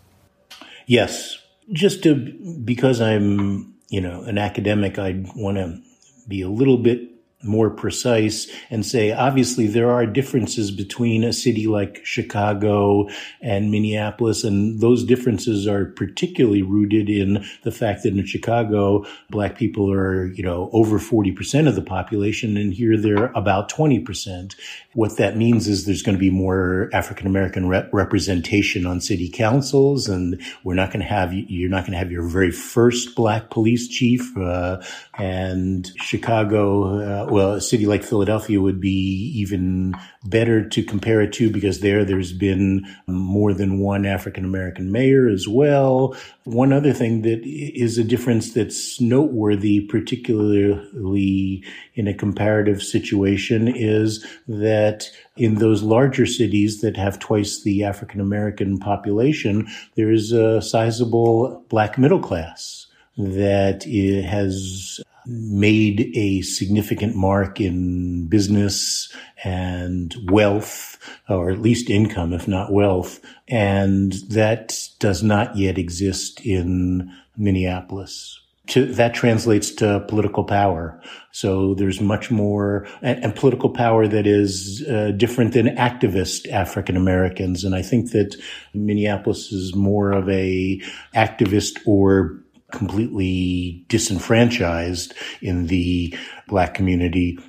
Yes. 0.87 1.37
Just 1.73 2.01
to, 2.03 2.15
because 2.63 3.01
I'm, 3.01 3.75
you 3.89 3.99
know, 3.99 4.23
an 4.23 4.37
academic, 4.37 4.97
I'd 4.97 5.27
want 5.35 5.57
to 5.57 5.81
be 6.29 6.41
a 6.41 6.49
little 6.49 6.77
bit 6.77 7.01
more 7.41 7.69
precise 7.69 8.51
and 8.69 8.85
say, 8.85 9.13
obviously, 9.13 9.65
there 9.65 9.89
are 9.89 10.05
differences 10.05 10.71
between 10.71 11.23
a 11.23 11.31
city 11.31 11.67
like 11.67 12.05
Chicago 12.05 13.07
and 13.41 13.71
Minneapolis. 13.71 14.43
And 14.43 14.81
those 14.81 15.05
differences 15.05 15.65
are 15.65 15.85
particularly 15.85 16.61
rooted 16.61 17.09
in 17.09 17.45
the 17.63 17.71
fact 17.71 18.03
that 18.03 18.13
in 18.13 18.25
Chicago, 18.25 19.05
black 19.29 19.57
people 19.57 19.89
are, 19.91 20.25
you 20.25 20.43
know, 20.43 20.69
over 20.73 20.99
40% 20.99 21.67
of 21.67 21.75
the 21.75 21.81
population. 21.81 22.57
And 22.57 22.73
here 22.73 22.97
they're 22.97 23.31
about 23.33 23.71
20%. 23.71 24.55
What 24.93 25.15
that 25.15 25.37
means 25.37 25.67
is 25.69 25.85
there's 25.85 26.01
going 26.01 26.17
to 26.17 26.19
be 26.19 26.31
more 26.31 26.89
African 26.91 27.25
American 27.25 27.69
rep- 27.69 27.93
representation 27.93 28.85
on 28.85 28.99
city 28.99 29.29
councils. 29.29 30.09
And 30.09 30.41
we're 30.65 30.73
not 30.73 30.89
going 30.89 31.01
to 31.01 31.05
have, 31.05 31.33
you're 31.33 31.69
not 31.69 31.83
going 31.83 31.93
to 31.93 31.99
have 31.99 32.11
your 32.11 32.27
very 32.27 32.51
first 32.51 33.15
black 33.15 33.49
police 33.49 33.87
chief. 33.87 34.35
Uh, 34.37 34.81
and 35.17 35.89
Chicago, 36.01 36.99
uh, 36.99 37.28
well, 37.31 37.53
a 37.53 37.61
city 37.61 37.85
like 37.85 38.03
Philadelphia 38.03 38.61
would 38.61 38.79
be 38.79 39.31
even 39.35 39.95
better 40.25 40.67
to 40.67 40.83
compare 40.83 41.21
it 41.21 41.33
to 41.33 41.49
because 41.49 41.79
there, 41.79 42.03
there's 42.03 42.33
been 42.33 42.85
more 43.07 43.53
than 43.53 43.79
one 43.79 44.05
African 44.05 44.45
American 44.45 44.91
mayor 44.91 45.27
as 45.27 45.47
well. 45.47 46.15
One 46.43 46.73
other 46.73 46.93
thing 46.93 47.21
that 47.23 47.41
is 47.43 47.97
a 47.97 48.03
difference 48.03 48.53
that's 48.53 48.99
noteworthy, 48.99 49.81
particularly 49.81 51.63
in 51.95 52.07
a 52.07 52.13
comparative 52.13 52.81
situation, 52.81 53.67
is 53.67 54.25
that 54.47 55.09
in 55.37 55.55
those 55.55 55.83
larger 55.83 56.25
cities 56.25 56.81
that 56.81 56.97
have 56.97 57.19
twice 57.19 57.63
the 57.63 57.83
African 57.83 58.19
American 58.19 58.77
population, 58.79 59.67
there 59.95 60.11
is 60.11 60.31
a 60.31 60.61
sizable 60.61 61.65
black 61.69 61.97
middle 61.97 62.19
class 62.19 62.87
that 63.17 63.83
has 63.83 65.01
made 65.29 66.11
a 66.15 66.41
significant 66.41 67.15
mark 67.15 67.61
in 67.61 68.27
business 68.27 69.13
and 69.43 70.15
wealth, 70.29 70.97
or 71.29 71.51
at 71.51 71.61
least 71.61 71.89
income, 71.89 72.33
if 72.33 72.47
not 72.47 72.73
wealth. 72.73 73.19
And 73.47 74.13
that 74.29 74.77
does 74.99 75.21
not 75.21 75.55
yet 75.55 75.77
exist 75.77 76.41
in 76.45 77.13
Minneapolis. 77.37 78.39
To, 78.67 78.85
that 78.85 79.15
translates 79.15 79.71
to 79.75 80.05
political 80.07 80.43
power. 80.43 81.01
So 81.31 81.73
there's 81.73 82.01
much 82.01 82.29
more, 82.29 82.87
and, 83.01 83.23
and 83.23 83.35
political 83.35 83.71
power 83.71 84.07
that 84.07 84.27
is 84.27 84.85
uh, 84.87 85.11
different 85.17 85.53
than 85.53 85.75
activist 85.75 86.47
African 86.51 86.95
Americans. 86.95 87.63
And 87.63 87.73
I 87.73 87.81
think 87.81 88.11
that 88.11 88.35
Minneapolis 88.75 89.51
is 89.51 89.73
more 89.73 90.11
of 90.11 90.29
a 90.29 90.79
activist 91.15 91.79
or 91.87 92.39
completely 92.71 93.85
disenfranchised 93.87 95.13
in 95.41 95.67
the 95.67 96.15
black 96.47 96.73
community, 96.73 97.39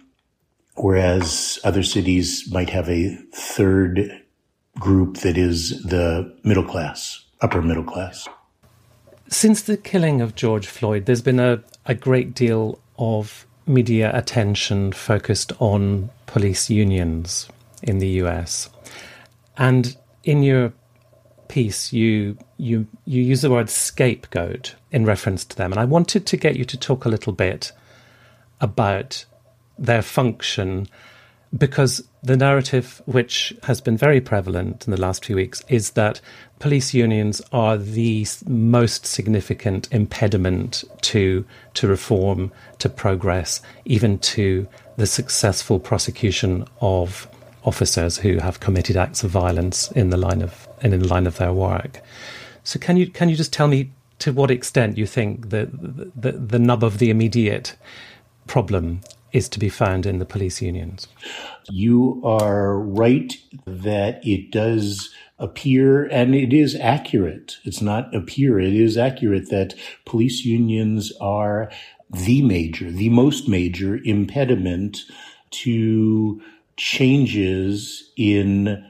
whereas 0.76 1.58
other 1.64 1.82
cities 1.82 2.50
might 2.50 2.70
have 2.70 2.88
a 2.88 3.16
third 3.34 4.22
group 4.78 5.18
that 5.18 5.36
is 5.36 5.82
the 5.82 6.34
middle 6.44 6.64
class, 6.64 7.24
upper 7.40 7.60
middle 7.60 7.84
class. 7.84 8.28
Since 9.28 9.62
the 9.62 9.76
killing 9.76 10.20
of 10.20 10.34
George 10.34 10.66
Floyd, 10.66 11.06
there's 11.06 11.22
been 11.22 11.40
a, 11.40 11.62
a 11.86 11.94
great 11.94 12.34
deal 12.34 12.80
of 12.98 13.46
media 13.66 14.10
attention 14.14 14.92
focused 14.92 15.52
on 15.60 16.10
police 16.26 16.68
unions 16.68 17.48
in 17.82 17.98
the 17.98 18.08
US. 18.22 18.68
And 19.56 19.96
in 20.24 20.42
your 20.42 20.72
piece, 21.50 21.92
you 21.92 22.38
you 22.56 22.86
you 23.04 23.22
use 23.22 23.42
the 23.42 23.50
word 23.50 23.68
scapegoat 23.68 24.74
in 24.92 25.04
reference 25.04 25.44
to 25.46 25.56
them, 25.56 25.72
and 25.72 25.80
I 25.80 25.84
wanted 25.84 26.24
to 26.26 26.36
get 26.36 26.56
you 26.56 26.64
to 26.64 26.78
talk 26.78 27.04
a 27.04 27.08
little 27.08 27.32
bit 27.32 27.72
about 28.60 29.24
their 29.78 30.02
function 30.02 30.88
because 31.56 32.06
the 32.22 32.36
narrative 32.36 33.02
which 33.06 33.52
has 33.64 33.80
been 33.80 33.96
very 33.96 34.20
prevalent 34.20 34.86
in 34.86 34.92
the 34.92 35.00
last 35.00 35.24
few 35.24 35.34
weeks 35.34 35.64
is 35.68 35.90
that 35.92 36.20
police 36.60 36.94
unions 36.94 37.42
are 37.50 37.76
the 37.76 38.24
most 38.46 39.04
significant 39.04 39.88
impediment 39.90 40.84
to 41.00 41.44
to 41.74 41.88
reform 41.88 42.52
to 42.78 42.88
progress 42.88 43.60
even 43.84 44.18
to 44.18 44.68
the 44.96 45.06
successful 45.06 45.80
prosecution 45.80 46.64
of 46.80 47.26
officers 47.64 48.18
who 48.18 48.38
have 48.38 48.60
committed 48.60 48.96
acts 48.96 49.24
of 49.24 49.30
violence 49.30 49.90
in 49.92 50.10
the 50.10 50.16
line 50.16 50.42
of 50.42 50.68
in 50.82 51.08
line 51.08 51.26
of 51.26 51.36
their 51.36 51.52
work. 51.52 52.00
So 52.64 52.78
can 52.78 52.96
you 52.96 53.06
can 53.08 53.28
you 53.28 53.36
just 53.36 53.52
tell 53.52 53.68
me 53.68 53.90
to 54.20 54.32
what 54.32 54.50
extent 54.50 54.98
you 54.98 55.06
think 55.06 55.50
that 55.50 55.68
the, 56.20 56.32
the 56.32 56.58
nub 56.58 56.84
of 56.84 56.98
the 56.98 57.10
immediate 57.10 57.76
problem 58.46 59.00
is 59.32 59.48
to 59.48 59.58
be 59.58 59.68
found 59.68 60.06
in 60.06 60.18
the 60.18 60.24
police 60.24 60.60
unions? 60.60 61.06
You 61.70 62.20
are 62.24 62.78
right 62.78 63.34
that 63.66 64.20
it 64.26 64.50
does 64.50 65.10
appear, 65.38 66.04
and 66.04 66.34
it 66.34 66.52
is 66.52 66.76
accurate. 66.76 67.56
It's 67.64 67.80
not 67.80 68.14
appear, 68.14 68.60
it 68.60 68.74
is 68.74 68.98
accurate 68.98 69.48
that 69.50 69.74
police 70.04 70.44
unions 70.44 71.12
are 71.20 71.70
the 72.10 72.42
major, 72.42 72.90
the 72.90 73.08
most 73.08 73.48
major 73.48 74.00
impediment 74.04 74.98
to 75.50 76.42
changes 76.76 78.10
in 78.16 78.84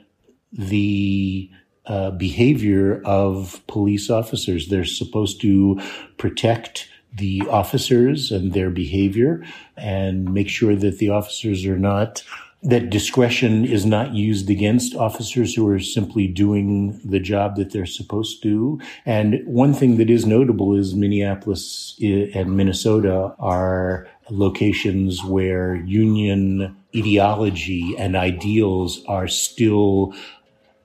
the 0.53 1.51
uh, 1.91 2.13
behavior 2.13 3.03
of 3.05 3.61
police 3.67 4.11
officers. 4.11 4.69
They're 4.69 4.85
supposed 4.85 5.41
to 5.41 5.81
protect 6.19 6.89
the 7.13 7.43
officers 7.51 8.31
and 8.31 8.53
their 8.53 8.71
behavior 8.71 9.45
and 9.77 10.33
make 10.33 10.49
sure 10.49 10.77
that 10.77 10.99
the 10.99 11.11
officers 11.11 11.67
are 11.67 11.79
not 11.79 12.23
that 12.63 12.91
discretion 12.91 13.65
is 13.65 13.87
not 13.87 14.15
used 14.15 14.51
against 14.51 14.95
officers 14.95 15.55
who 15.55 15.67
are 15.67 15.81
simply 15.81 16.29
doing 16.29 17.01
the 17.05 17.19
job 17.19 17.57
that 17.57 17.73
they're 17.73 17.87
supposed 17.87 18.43
to. 18.43 18.79
And 19.07 19.41
one 19.47 19.73
thing 19.73 19.97
that 19.97 20.11
is 20.11 20.27
notable 20.27 20.77
is 20.77 20.95
Minneapolis 20.95 21.97
and 22.01 22.57
Minnesota 22.57 23.35
are 23.39 24.07
locations 24.29 25.25
where 25.25 25.75
union 25.75 26.77
ideology 26.95 27.95
and 27.99 28.15
ideals 28.15 29.03
are 29.07 29.27
still 29.27 30.15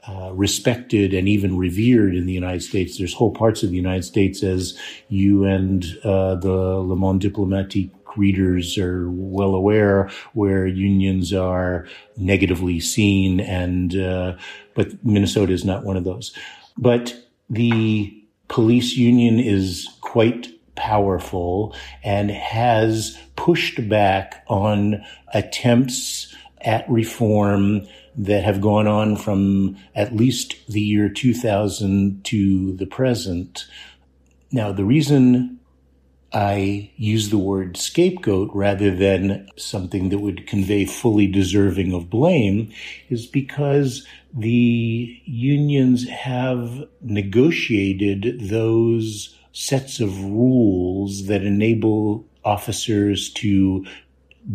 uh, 0.07 0.31
respected 0.33 1.13
and 1.13 1.27
even 1.27 1.57
revered 1.57 2.15
in 2.15 2.25
the 2.25 2.33
United 2.33 2.61
States. 2.61 2.97
There's 2.97 3.13
whole 3.13 3.31
parts 3.31 3.63
of 3.63 3.69
the 3.69 3.75
United 3.75 4.03
States, 4.03 4.43
as 4.43 4.77
you 5.09 5.45
and 5.45 5.83
uh, 6.03 6.35
the 6.35 6.51
Le 6.51 6.95
Monde 6.95 7.21
Diplomatique 7.21 7.91
readers 8.17 8.77
are 8.77 9.09
well 9.09 9.55
aware, 9.55 10.09
where 10.33 10.67
unions 10.67 11.33
are 11.33 11.87
negatively 12.17 12.79
seen, 12.79 13.39
and 13.39 13.95
uh, 13.95 14.35
but 14.73 15.03
Minnesota 15.03 15.53
is 15.53 15.65
not 15.65 15.83
one 15.83 15.97
of 15.97 16.03
those. 16.03 16.33
But 16.77 17.15
the 17.49 18.15
police 18.47 18.95
union 18.95 19.39
is 19.39 19.87
quite 20.01 20.49
powerful 20.75 21.75
and 22.03 22.29
has 22.31 23.17
pushed 23.35 23.87
back 23.89 24.43
on 24.47 25.03
attempts 25.33 26.33
at 26.61 26.89
reform 26.89 27.87
that 28.17 28.43
have 28.43 28.61
gone 28.61 28.87
on 28.87 29.15
from 29.15 29.77
at 29.93 30.15
least 30.15 30.55
the 30.67 30.81
year 30.81 31.09
2000 31.09 32.23
to 32.25 32.73
the 32.77 32.85
present. 32.85 33.65
Now, 34.51 34.71
the 34.71 34.85
reason 34.85 35.59
I 36.31 36.91
use 36.97 37.29
the 37.29 37.37
word 37.37 37.77
scapegoat 37.77 38.49
rather 38.53 38.93
than 38.93 39.47
something 39.57 40.09
that 40.09 40.19
would 40.19 40.47
convey 40.47 40.85
fully 40.85 41.27
deserving 41.27 41.93
of 41.93 42.09
blame 42.09 42.71
is 43.09 43.25
because 43.25 44.05
the 44.33 45.21
unions 45.25 46.07
have 46.09 46.87
negotiated 47.01 48.49
those 48.49 49.35
sets 49.53 50.01
of 50.01 50.21
rules 50.25 51.27
that 51.27 51.43
enable 51.43 52.25
officers 52.43 53.29
to 53.29 53.85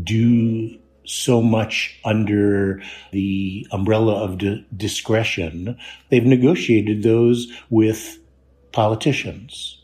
do 0.03 0.79
so 1.11 1.43
much 1.43 1.99
under 2.05 2.83
the 3.13 3.67
umbrella 3.73 4.15
of 4.25 4.39
di- 4.39 4.65
discretion. 4.77 5.79
They've 6.09 6.25
negotiated 6.25 7.03
those 7.03 7.53
with 7.69 8.19
politicians. 8.73 9.77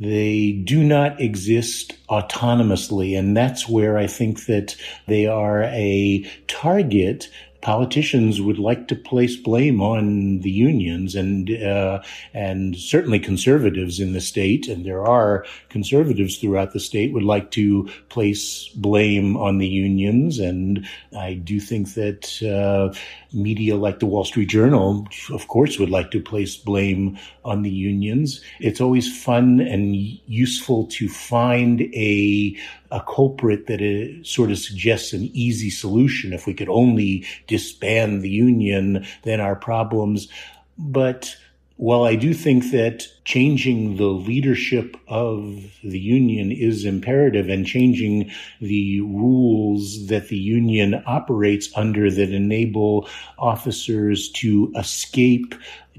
They 0.00 0.52
do 0.52 0.82
not 0.82 1.20
exist 1.20 1.94
autonomously. 2.08 3.18
And 3.18 3.36
that's 3.36 3.68
where 3.68 3.98
I 3.98 4.06
think 4.06 4.46
that 4.46 4.74
they 5.06 5.26
are 5.26 5.64
a 5.64 6.26
target 6.48 7.28
politicians 7.60 8.40
would 8.40 8.58
like 8.58 8.88
to 8.88 8.96
place 8.96 9.36
blame 9.36 9.80
on 9.82 10.40
the 10.40 10.50
unions 10.50 11.14
and 11.14 11.50
uh, 11.62 12.02
and 12.32 12.76
certainly 12.76 13.18
conservatives 13.18 14.00
in 14.00 14.12
the 14.12 14.20
state 14.20 14.68
and 14.68 14.84
there 14.84 15.06
are 15.06 15.44
conservatives 15.68 16.38
throughout 16.38 16.72
the 16.72 16.80
state 16.80 17.12
would 17.12 17.22
like 17.22 17.50
to 17.50 17.88
place 18.08 18.68
blame 18.68 19.36
on 19.36 19.58
the 19.58 19.68
unions 19.68 20.38
and 20.38 20.86
I 21.16 21.34
do 21.34 21.60
think 21.60 21.94
that 21.94 22.42
uh, 22.42 22.96
media 23.32 23.76
like 23.76 23.98
the 24.00 24.06
Wall 24.06 24.24
Street 24.24 24.48
Journal 24.48 25.06
of 25.30 25.48
course 25.48 25.78
would 25.78 25.90
like 25.90 26.10
to 26.10 26.20
place 26.20 26.56
blame 26.56 27.18
on 27.44 27.62
the 27.62 27.70
unions 27.70 28.40
it's 28.58 28.80
always 28.80 29.22
fun 29.22 29.60
and 29.60 29.94
useful 30.26 30.86
to 30.86 31.08
find 31.08 31.82
a 31.94 32.56
a 32.90 33.00
culprit 33.00 33.66
that 33.66 33.80
it 33.80 34.26
sort 34.26 34.50
of 34.50 34.58
suggests 34.58 35.12
an 35.12 35.30
easy 35.32 35.70
solution. 35.70 36.32
If 36.32 36.46
we 36.46 36.54
could 36.54 36.68
only 36.68 37.24
disband 37.46 38.22
the 38.22 38.30
union, 38.30 39.06
then 39.22 39.40
our 39.40 39.56
problems. 39.56 40.28
But 40.76 41.36
while 41.80 42.04
I 42.04 42.14
do 42.14 42.34
think 42.34 42.72
that 42.72 43.06
changing 43.24 43.96
the 43.96 44.10
leadership 44.10 44.98
of 45.08 45.64
the 45.82 45.98
union 45.98 46.52
is 46.52 46.84
imperative 46.84 47.48
and 47.48 47.66
changing 47.66 48.30
the 48.60 49.00
rules 49.00 50.08
that 50.08 50.28
the 50.28 50.36
union 50.36 51.02
operates 51.06 51.70
under 51.74 52.10
that 52.10 52.32
enable 52.32 53.08
officers 53.38 54.30
to 54.32 54.70
escape 54.76 55.54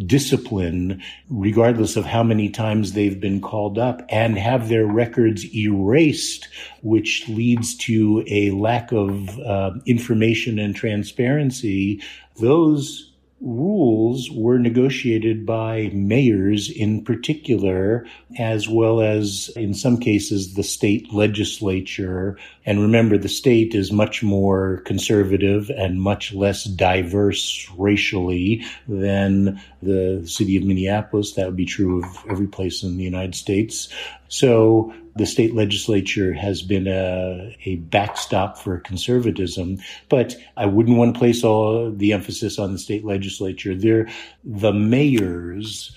discipline, 0.06 1.02
regardless 1.32 1.96
of 1.96 2.06
how 2.06 2.22
many 2.22 2.48
times 2.48 2.94
they've 2.94 3.20
been 3.20 3.42
called 3.42 3.80
up, 3.80 4.04
and 4.10 4.38
have 4.38 4.70
their 4.70 4.86
records 4.86 5.44
erased, 5.56 6.48
which 6.84 7.28
leads 7.28 7.76
to 7.78 8.24
a 8.28 8.52
lack 8.52 8.92
of 8.92 9.40
uh, 9.40 9.72
information 9.88 10.60
and 10.60 10.76
transparency. 10.76 12.00
Those 12.40 13.11
rules 13.42 14.30
were 14.32 14.60
negotiated 14.60 15.46
by 15.46 15.90
mayors 15.94 16.70
in 16.70 17.04
particular, 17.04 18.06
as 18.38 18.70
well 18.70 19.02
as 19.02 19.52
in 19.56 19.74
some 19.74 20.00
cases 20.00 20.54
the 20.54 20.64
state 20.64 21.12
legislature. 21.12 22.38
And 22.66 22.80
remember, 22.80 23.18
the 23.18 23.30
state 23.30 23.74
is 23.74 23.92
much 23.92 24.22
more 24.22 24.78
conservative 24.86 25.70
and 25.72 26.02
much 26.02 26.34
less 26.34 26.66
diverse 26.66 27.68
racially 27.78 28.64
than 28.88 29.60
the 29.82 30.24
city 30.26 30.58
of 30.58 30.64
Minneapolis. 30.64 31.34
That 31.34 31.48
would 31.48 31.56
be 31.56 31.66
true 31.66 32.04
of 32.04 32.18
every 32.30 32.48
place 32.48 32.84
in 32.84 32.98
the 32.98 33.04
United 33.04 33.36
States. 33.36 33.90
So 34.32 34.94
the 35.18 35.26
state 35.26 35.54
legislature 35.54 36.32
has 36.32 36.62
been 36.62 36.88
a, 36.88 37.54
a 37.66 37.76
backstop 37.76 38.58
for 38.58 38.80
conservatism, 38.80 39.80
but 40.08 40.38
I 40.56 40.68
wouldn't 40.68 40.98
want 40.98 41.14
to 41.14 41.20
place 41.20 41.44
all 41.44 41.92
the 41.92 42.14
emphasis 42.14 42.58
on 42.58 42.72
the 42.72 42.80
state 42.80 43.04
legislature. 43.04 43.76
They're 43.76 44.08
the 44.46 44.72
mayors 44.72 45.92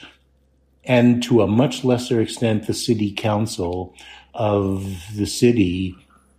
and 0.85 1.23
to 1.23 1.43
a 1.43 1.47
much 1.47 1.85
lesser 1.85 2.21
extent, 2.21 2.67
the 2.67 2.75
city 2.75 3.13
council 3.13 3.95
of 4.35 4.85
the 5.15 5.27
city 5.27 5.97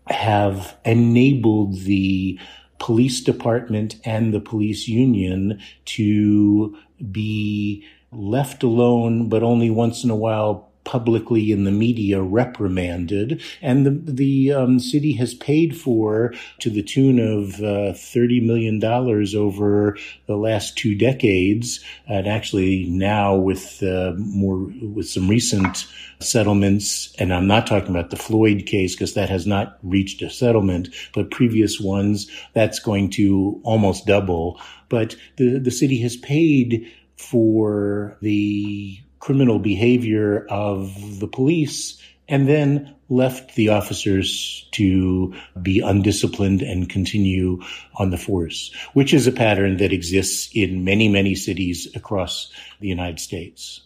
have 0.08 0.78
enabled 0.84 1.84
the 1.84 2.38
police 2.78 3.22
department 3.22 3.96
and 4.04 4.34
the 4.34 4.42
police 4.42 4.88
union 4.90 5.62
to 5.86 6.78
be 7.10 7.88
left 8.12 8.64
alone, 8.64 9.30
but 9.30 9.44
only 9.44 9.70
once 9.70 10.04
in 10.04 10.10
a 10.10 10.16
while 10.16 10.70
publicly 10.86 11.52
in 11.52 11.66
the 11.66 11.72
media 11.72 12.22
reprimanded, 12.22 13.42
and 13.62 13.86
the 13.86 14.14
the 14.14 14.54
um, 14.54 14.80
city 14.80 15.14
has 15.14 15.34
paid 15.34 15.78
for 15.78 16.34
to 16.60 16.70
the 16.70 16.84
tune 16.84 17.20
of 17.20 17.62
uh, 17.62 17.94
thirty 17.94 18.40
million 18.40 18.80
dollars 18.80 19.36
over 19.36 19.98
the 20.28 20.38
last 20.38 20.78
two 20.78 20.96
decades, 20.96 21.84
and 22.08 22.28
actually 22.28 22.86
now 22.86 23.36
with 23.36 23.84
uh, 23.84 24.14
more 24.18 24.72
with 24.82 25.10
some 25.10 25.28
recent 25.28 25.86
settlements, 26.20 27.14
and 27.20 27.34
I'm 27.34 27.48
not 27.48 27.68
talking 27.68 27.90
about 27.90 28.10
the 28.10 28.16
Floyd 28.16 28.66
case 28.66 28.96
because 28.96 29.16
that 29.16 29.30
has 29.30 29.46
not 29.46 29.78
reached 29.84 30.22
a 30.22 30.30
settlement, 30.30 30.90
but 31.14 31.32
previous 31.32 31.80
ones 31.80 32.30
that's 32.54 32.80
going 32.80 33.10
to 33.12 33.60
almost 33.64 34.06
double. 34.06 34.60
But 34.90 35.16
the 35.38 35.60
the 35.60 35.72
city 35.72 36.00
has 36.02 36.16
paid 36.16 36.92
for 37.18 38.18
the 38.22 39.00
criminal 39.26 39.58
behavior 39.58 40.46
of 40.52 41.20
the 41.20 41.28
police 41.28 42.00
and 42.30 42.48
then 42.48 42.94
left 43.10 43.56
the 43.56 43.70
officers 43.70 44.70
to 44.72 45.34
be 45.64 45.80
undisciplined 45.80 46.62
and 46.62 46.92
continue 46.92 47.60
on 47.96 48.12
the 48.12 48.20
force, 48.20 48.72
which 48.94 49.16
is 49.16 49.26
a 49.26 49.32
pattern 49.32 49.78
that 49.78 49.92
exists 49.92 50.48
in 50.54 50.84
many, 50.84 51.08
many 51.08 51.34
cities 51.34 51.88
across 51.96 52.52
the 52.80 52.88
United 52.88 53.20
States. 53.20 53.82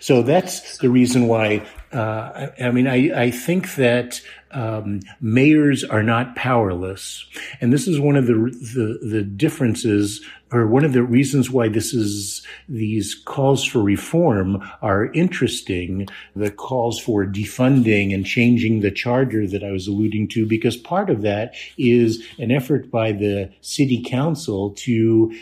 So 0.00 0.22
that's 0.22 0.78
the 0.78 0.90
reason 0.90 1.28
why. 1.28 1.64
Uh, 1.92 2.50
I, 2.58 2.64
I, 2.64 2.70
mean, 2.72 2.88
I, 2.88 3.26
I 3.26 3.30
think 3.30 3.76
that 3.76 4.20
um, 4.54 5.00
mayors 5.20 5.84
are 5.84 6.02
not 6.02 6.36
powerless, 6.36 7.24
and 7.60 7.72
this 7.72 7.86
is 7.86 8.00
one 8.00 8.16
of 8.16 8.26
the, 8.26 8.34
the 8.34 8.98
the 9.06 9.22
differences, 9.22 10.24
or 10.52 10.66
one 10.66 10.84
of 10.84 10.92
the 10.92 11.02
reasons 11.02 11.50
why 11.50 11.68
this 11.68 11.92
is 11.92 12.46
these 12.68 13.14
calls 13.14 13.64
for 13.64 13.82
reform 13.82 14.62
are 14.80 15.12
interesting. 15.12 16.08
The 16.36 16.50
calls 16.50 17.00
for 17.00 17.26
defunding 17.26 18.14
and 18.14 18.24
changing 18.24 18.80
the 18.80 18.90
charter 18.90 19.46
that 19.46 19.64
I 19.64 19.72
was 19.72 19.86
alluding 19.86 20.28
to, 20.28 20.46
because 20.46 20.76
part 20.76 21.10
of 21.10 21.22
that 21.22 21.54
is 21.76 22.24
an 22.38 22.50
effort 22.50 22.90
by 22.90 23.12
the 23.12 23.50
city 23.60 24.02
council 24.02 24.70
to 24.70 25.34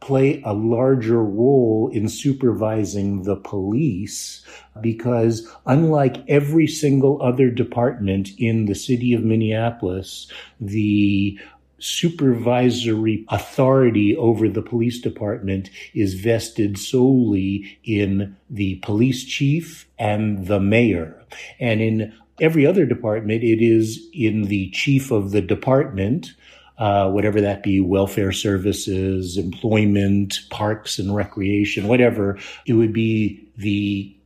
play 0.00 0.42
a 0.44 0.54
larger 0.54 1.22
role 1.22 1.90
in 1.92 2.08
supervising 2.08 3.22
the 3.24 3.36
police 3.36 4.42
because 4.80 5.46
unlike 5.66 6.16
every 6.28 6.66
single 6.66 7.20
other 7.22 7.50
department 7.50 8.30
in 8.38 8.64
the 8.64 8.74
city 8.74 9.12
of 9.12 9.22
Minneapolis, 9.22 10.30
the 10.60 11.38
supervisory 11.78 13.24
authority 13.28 14.14
over 14.16 14.48
the 14.48 14.62
police 14.62 15.00
department 15.00 15.70
is 15.94 16.14
vested 16.14 16.78
solely 16.78 17.78
in 17.84 18.36
the 18.48 18.76
police 18.76 19.24
chief 19.24 19.88
and 19.98 20.46
the 20.46 20.60
mayor. 20.60 21.24
And 21.58 21.80
in 21.80 22.14
every 22.40 22.66
other 22.66 22.84
department, 22.84 23.42
it 23.42 23.64
is 23.64 24.08
in 24.12 24.44
the 24.44 24.70
chief 24.70 25.10
of 25.10 25.30
the 25.30 25.40
department 25.40 26.32
uh, 26.80 27.10
whatever 27.10 27.42
that 27.42 27.62
be, 27.62 27.78
welfare 27.78 28.32
services, 28.32 29.36
employment, 29.36 30.40
parks 30.48 30.98
and 30.98 31.14
recreation, 31.14 31.86
whatever. 31.86 32.38
It 32.66 32.72
would 32.72 32.94
be 32.94 33.46
the 33.56 34.16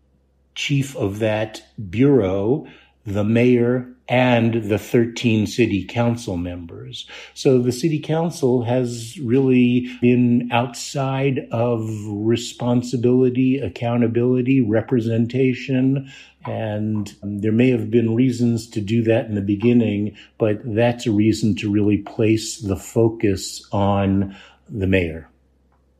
chief 0.54 0.96
of 0.96 1.18
that 1.18 1.62
bureau, 1.90 2.66
the 3.04 3.24
mayor, 3.24 3.93
and 4.08 4.64
the 4.64 4.78
13 4.78 5.46
city 5.46 5.84
council 5.84 6.36
members. 6.36 7.06
So 7.32 7.58
the 7.58 7.72
city 7.72 7.98
council 7.98 8.62
has 8.64 9.18
really 9.18 9.88
been 10.00 10.50
outside 10.52 11.48
of 11.50 11.88
responsibility, 12.06 13.58
accountability, 13.58 14.60
representation, 14.60 16.10
and 16.46 17.14
there 17.22 17.52
may 17.52 17.70
have 17.70 17.90
been 17.90 18.14
reasons 18.14 18.68
to 18.70 18.80
do 18.82 19.02
that 19.04 19.26
in 19.26 19.34
the 19.34 19.40
beginning, 19.40 20.14
but 20.36 20.60
that's 20.64 21.06
a 21.06 21.12
reason 21.12 21.56
to 21.56 21.70
really 21.70 21.98
place 21.98 22.58
the 22.58 22.76
focus 22.76 23.66
on 23.72 24.36
the 24.68 24.86
mayor. 24.86 25.28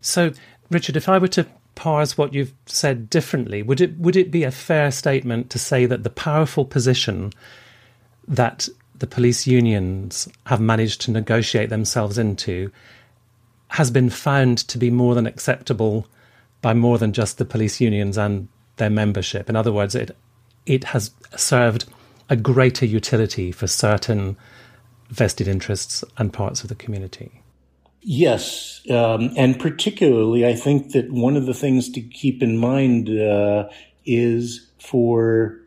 So, 0.02 0.32
Richard, 0.70 0.96
if 0.96 1.08
I 1.08 1.16
were 1.16 1.28
to 1.28 1.46
parse 1.74 2.18
what 2.18 2.34
you've 2.34 2.52
said 2.66 3.08
differently, 3.08 3.62
would 3.62 3.80
it 3.80 3.98
would 3.98 4.16
it 4.16 4.30
be 4.30 4.44
a 4.44 4.50
fair 4.50 4.90
statement 4.90 5.48
to 5.50 5.58
say 5.58 5.86
that 5.86 6.02
the 6.02 6.10
powerful 6.10 6.66
position 6.66 7.32
that 8.28 8.68
the 8.98 9.06
police 9.06 9.46
unions 9.46 10.28
have 10.46 10.60
managed 10.60 11.00
to 11.02 11.10
negotiate 11.10 11.70
themselves 11.70 12.18
into 12.18 12.70
has 13.68 13.90
been 13.90 14.08
found 14.08 14.58
to 14.58 14.78
be 14.78 14.90
more 14.90 15.14
than 15.14 15.26
acceptable 15.26 16.06
by 16.62 16.72
more 16.72 16.96
than 16.96 17.12
just 17.12 17.38
the 17.38 17.44
police 17.44 17.80
unions 17.80 18.16
and 18.16 18.48
their 18.76 18.90
membership. 18.90 19.50
In 19.50 19.56
other 19.56 19.72
words, 19.72 19.94
it 19.94 20.16
it 20.66 20.84
has 20.84 21.10
served 21.36 21.84
a 22.30 22.36
greater 22.36 22.86
utility 22.86 23.52
for 23.52 23.66
certain 23.66 24.36
vested 25.10 25.46
interests 25.46 26.02
and 26.16 26.32
parts 26.32 26.62
of 26.62 26.68
the 26.68 26.74
community. 26.74 27.42
Yes, 28.00 28.80
um, 28.90 29.30
and 29.36 29.58
particularly, 29.58 30.46
I 30.46 30.54
think 30.54 30.92
that 30.92 31.10
one 31.10 31.36
of 31.36 31.46
the 31.46 31.54
things 31.54 31.90
to 31.90 32.00
keep 32.00 32.42
in 32.42 32.56
mind 32.58 33.08
uh, 33.08 33.68
is 34.04 34.70
for 34.78 35.58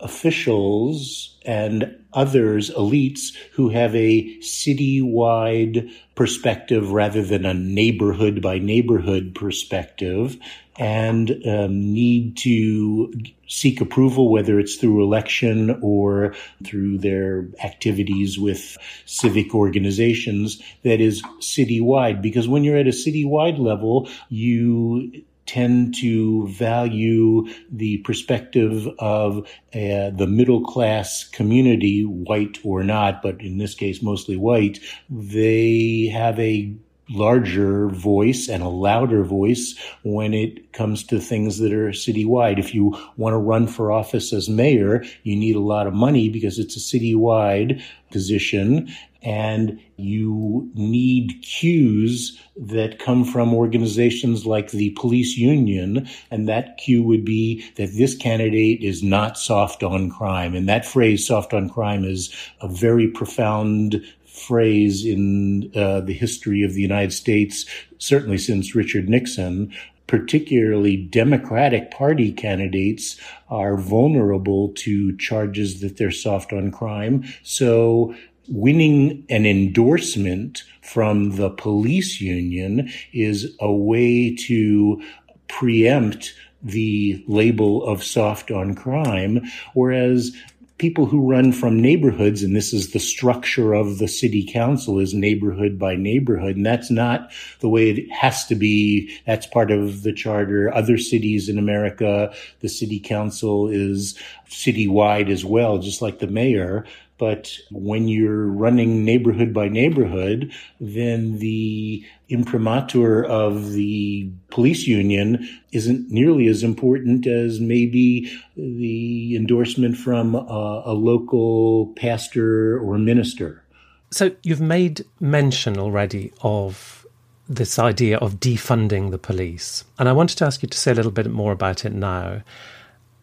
officials 0.00 1.38
and 1.44 1.96
others, 2.12 2.70
elites, 2.70 3.34
who 3.52 3.68
have 3.68 3.94
a 3.94 4.36
citywide 4.38 5.90
perspective 6.14 6.92
rather 6.92 7.22
than 7.22 7.44
a 7.44 7.54
neighborhood 7.54 8.42
by 8.42 8.58
neighborhood 8.58 9.34
perspective 9.34 10.36
and 10.78 11.30
um, 11.46 11.92
need 11.92 12.36
to 12.36 13.12
seek 13.48 13.80
approval, 13.80 14.30
whether 14.30 14.58
it's 14.58 14.76
through 14.76 15.02
election 15.02 15.78
or 15.82 16.34
through 16.64 16.98
their 16.98 17.48
activities 17.64 18.38
with 18.38 18.76
civic 19.06 19.54
organizations 19.54 20.60
that 20.82 21.00
is 21.00 21.22
citywide. 21.40 22.20
Because 22.20 22.48
when 22.48 22.64
you're 22.64 22.76
at 22.76 22.86
a 22.86 22.90
citywide 22.90 23.58
level, 23.58 24.08
you 24.28 25.24
tend 25.46 25.94
to 25.96 26.46
value 26.48 27.46
the 27.70 27.98
perspective 27.98 28.88
of 28.98 29.38
uh, 29.74 30.10
the 30.10 30.26
middle 30.28 30.64
class 30.64 31.24
community, 31.24 32.04
white 32.04 32.58
or 32.64 32.82
not, 32.82 33.22
but 33.22 33.40
in 33.40 33.58
this 33.58 33.74
case, 33.74 34.02
mostly 34.02 34.36
white. 34.36 34.78
They 35.08 36.10
have 36.12 36.38
a 36.38 36.74
larger 37.08 37.88
voice 37.88 38.48
and 38.48 38.62
a 38.62 38.68
louder 38.68 39.22
voice 39.22 39.76
when 40.02 40.34
it 40.34 40.72
comes 40.72 41.04
to 41.04 41.20
things 41.20 41.58
that 41.58 41.72
are 41.72 41.90
citywide. 41.90 42.58
If 42.58 42.74
you 42.74 42.98
want 43.16 43.34
to 43.34 43.38
run 43.38 43.68
for 43.68 43.92
office 43.92 44.32
as 44.32 44.48
mayor, 44.48 45.04
you 45.22 45.36
need 45.36 45.56
a 45.56 45.60
lot 45.60 45.86
of 45.86 45.94
money 45.94 46.28
because 46.28 46.58
it's 46.58 46.76
a 46.76 46.80
citywide 46.80 47.80
position 48.10 48.88
and 49.26 49.80
you 49.96 50.70
need 50.74 51.42
cues 51.42 52.40
that 52.56 53.00
come 53.00 53.24
from 53.24 53.52
organizations 53.52 54.46
like 54.46 54.70
the 54.70 54.90
police 54.90 55.36
union. 55.36 56.08
And 56.30 56.48
that 56.48 56.76
cue 56.76 57.02
would 57.02 57.24
be 57.24 57.64
that 57.74 57.90
this 57.96 58.14
candidate 58.14 58.84
is 58.84 59.02
not 59.02 59.36
soft 59.36 59.82
on 59.82 60.10
crime. 60.10 60.54
And 60.54 60.68
that 60.68 60.86
phrase, 60.86 61.26
soft 61.26 61.52
on 61.52 61.68
crime, 61.68 62.04
is 62.04 62.32
a 62.60 62.68
very 62.68 63.08
profound 63.08 64.00
phrase 64.26 65.04
in 65.04 65.72
uh, 65.74 66.02
the 66.02 66.12
history 66.14 66.62
of 66.62 66.74
the 66.74 66.82
United 66.82 67.12
States, 67.12 67.66
certainly 67.98 68.38
since 68.38 68.76
Richard 68.76 69.08
Nixon. 69.08 69.72
particularly 70.06 70.96
Democratic 70.96 71.90
Party 71.90 72.32
candidates 72.32 73.20
are 73.48 73.76
vulnerable 73.76 74.72
to 74.74 75.16
charges 75.16 75.80
that 75.80 75.96
they're 75.96 76.10
soft 76.10 76.52
on 76.52 76.70
crime. 76.70 77.24
So 77.42 78.14
winning 78.48 79.24
an 79.28 79.46
endorsement 79.46 80.62
from 80.82 81.36
the 81.36 81.50
police 81.50 82.20
union 82.20 82.90
is 83.12 83.54
a 83.60 83.72
way 83.72 84.34
to 84.46 85.02
preempt 85.48 86.34
the 86.62 87.22
label 87.28 87.84
of 87.84 88.02
soft 88.02 88.50
on 88.50 88.74
crime, 88.74 89.40
whereas 89.74 90.32
people 90.78 91.06
who 91.06 91.30
run 91.30 91.52
from 91.52 91.80
neighborhoods, 91.80 92.42
and 92.42 92.54
this 92.54 92.72
is 92.72 92.92
the 92.92 92.98
structure 92.98 93.72
of 93.72 93.98
the 93.98 94.08
city 94.08 94.44
council 94.44 94.98
is 94.98 95.14
neighborhood 95.14 95.78
by 95.78 95.96
neighborhood. 95.96 96.56
And 96.56 96.66
that's 96.66 96.90
not 96.90 97.32
the 97.60 97.68
way 97.68 97.90
it 97.90 98.10
has 98.10 98.44
to 98.46 98.54
be. 98.54 99.10
That's 99.26 99.46
part 99.46 99.70
of 99.70 100.02
the 100.02 100.12
charter. 100.12 100.72
Other 100.74 100.98
cities 100.98 101.48
in 101.48 101.58
America, 101.58 102.34
the 102.60 102.68
city 102.68 103.00
council 103.00 103.68
is 103.68 104.18
citywide 104.48 105.30
as 105.30 105.44
well, 105.44 105.78
just 105.78 106.02
like 106.02 106.18
the 106.18 106.26
mayor. 106.26 106.84
But 107.18 107.56
when 107.70 108.08
you're 108.08 108.46
running 108.46 109.04
neighborhood 109.04 109.54
by 109.54 109.68
neighborhood, 109.68 110.52
then 110.80 111.38
the 111.38 112.04
imprimatur 112.28 113.24
of 113.24 113.72
the 113.72 114.30
police 114.50 114.86
union 114.86 115.48
isn't 115.72 116.10
nearly 116.10 116.46
as 116.48 116.62
important 116.62 117.26
as 117.26 117.58
maybe 117.58 118.30
the 118.56 119.34
endorsement 119.34 119.96
from 119.96 120.34
a, 120.34 120.82
a 120.86 120.92
local 120.92 121.92
pastor 121.96 122.78
or 122.78 122.98
minister. 122.98 123.62
So 124.10 124.32
you've 124.42 124.60
made 124.60 125.04
mention 125.18 125.78
already 125.78 126.32
of 126.42 127.06
this 127.48 127.78
idea 127.78 128.18
of 128.18 128.40
defunding 128.40 129.10
the 129.10 129.18
police. 129.18 129.84
And 129.98 130.08
I 130.08 130.12
wanted 130.12 130.36
to 130.38 130.44
ask 130.44 130.62
you 130.62 130.68
to 130.68 130.78
say 130.78 130.90
a 130.90 130.94
little 130.94 131.12
bit 131.12 131.30
more 131.30 131.52
about 131.52 131.84
it 131.84 131.92
now. 131.92 132.42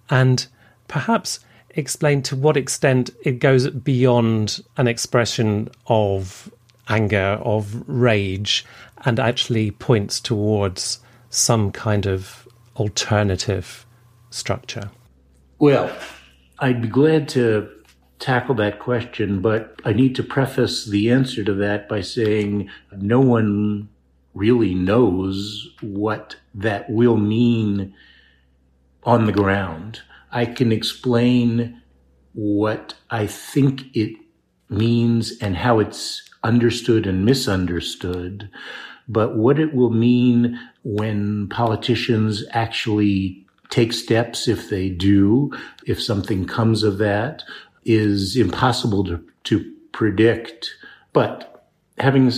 And 0.09 0.47
perhaps 0.87 1.39
explain 1.73 2.21
to 2.23 2.35
what 2.35 2.57
extent 2.57 3.09
it 3.23 3.39
goes 3.39 3.69
beyond 3.69 4.63
an 4.77 4.87
expression 4.87 5.69
of 5.87 6.51
anger, 6.87 7.39
of 7.41 7.87
rage, 7.87 8.65
and 9.05 9.19
actually 9.19 9.71
points 9.71 10.19
towards 10.19 10.99
some 11.29 11.71
kind 11.71 12.05
of 12.05 12.47
alternative 12.75 13.85
structure? 14.29 14.89
Well, 15.59 15.95
I'd 16.59 16.81
be 16.81 16.87
glad 16.87 17.27
to 17.29 17.69
tackle 18.19 18.55
that 18.55 18.79
question, 18.79 19.41
but 19.41 19.79
I 19.83 19.93
need 19.93 20.15
to 20.15 20.23
preface 20.23 20.85
the 20.85 21.11
answer 21.11 21.43
to 21.43 21.53
that 21.55 21.89
by 21.89 22.01
saying 22.01 22.69
no 22.91 23.19
one 23.19 23.89
really 24.33 24.73
knows 24.73 25.69
what 25.81 26.35
that 26.55 26.89
will 26.89 27.17
mean 27.17 27.93
on 29.03 29.25
the 29.25 29.31
ground. 29.31 30.01
I 30.33 30.45
can 30.45 30.71
explain 30.71 31.81
what 32.33 32.95
I 33.09 33.27
think 33.27 33.95
it 33.95 34.15
means 34.67 35.37
and 35.39 35.55
how 35.55 35.79
it's 35.79 36.27
understood 36.43 37.05
and 37.05 37.23
misunderstood, 37.23 38.49
but 39.07 39.37
what 39.37 39.59
it 39.59 39.73
will 39.73 39.91
mean 39.91 40.59
when 40.83 41.47
politicians 41.49 42.43
actually 42.51 43.45
take 43.69 43.93
steps, 43.93 44.47
if 44.47 44.69
they 44.69 44.89
do, 44.89 45.51
if 45.85 46.01
something 46.01 46.45
comes 46.45 46.83
of 46.83 46.97
that, 46.97 47.43
is 47.85 48.35
impossible 48.35 49.03
to, 49.03 49.23
to 49.45 49.73
predict. 49.91 50.75
But 51.11 51.67
having 51.99 52.31